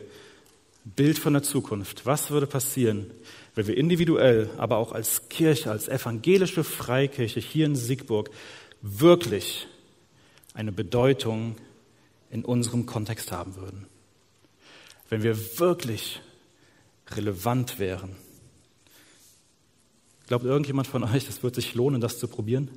Bild 0.84 1.18
von 1.18 1.32
der 1.32 1.42
Zukunft, 1.42 2.04
was 2.04 2.30
würde 2.30 2.46
passieren, 2.46 3.10
wenn 3.54 3.66
wir 3.66 3.76
individuell, 3.76 4.50
aber 4.58 4.76
auch 4.76 4.92
als 4.92 5.28
Kirche, 5.30 5.70
als 5.70 5.88
evangelische 5.88 6.62
Freikirche 6.62 7.40
hier 7.40 7.66
in 7.66 7.74
Siegburg 7.74 8.30
wirklich 8.84 9.66
eine 10.52 10.70
Bedeutung 10.70 11.56
in 12.30 12.44
unserem 12.44 12.84
Kontext 12.84 13.32
haben 13.32 13.56
würden. 13.56 13.86
Wenn 15.08 15.22
wir 15.22 15.58
wirklich 15.58 16.20
relevant 17.08 17.78
wären. 17.78 18.14
Glaubt 20.26 20.44
irgendjemand 20.44 20.86
von 20.86 21.02
euch, 21.02 21.28
es 21.28 21.42
wird 21.42 21.54
sich 21.54 21.74
lohnen, 21.74 22.00
das 22.00 22.18
zu 22.18 22.28
probieren? 22.28 22.70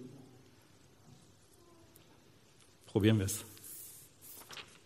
Probieren 2.86 3.20
wir 3.20 3.26
es. 3.26 3.44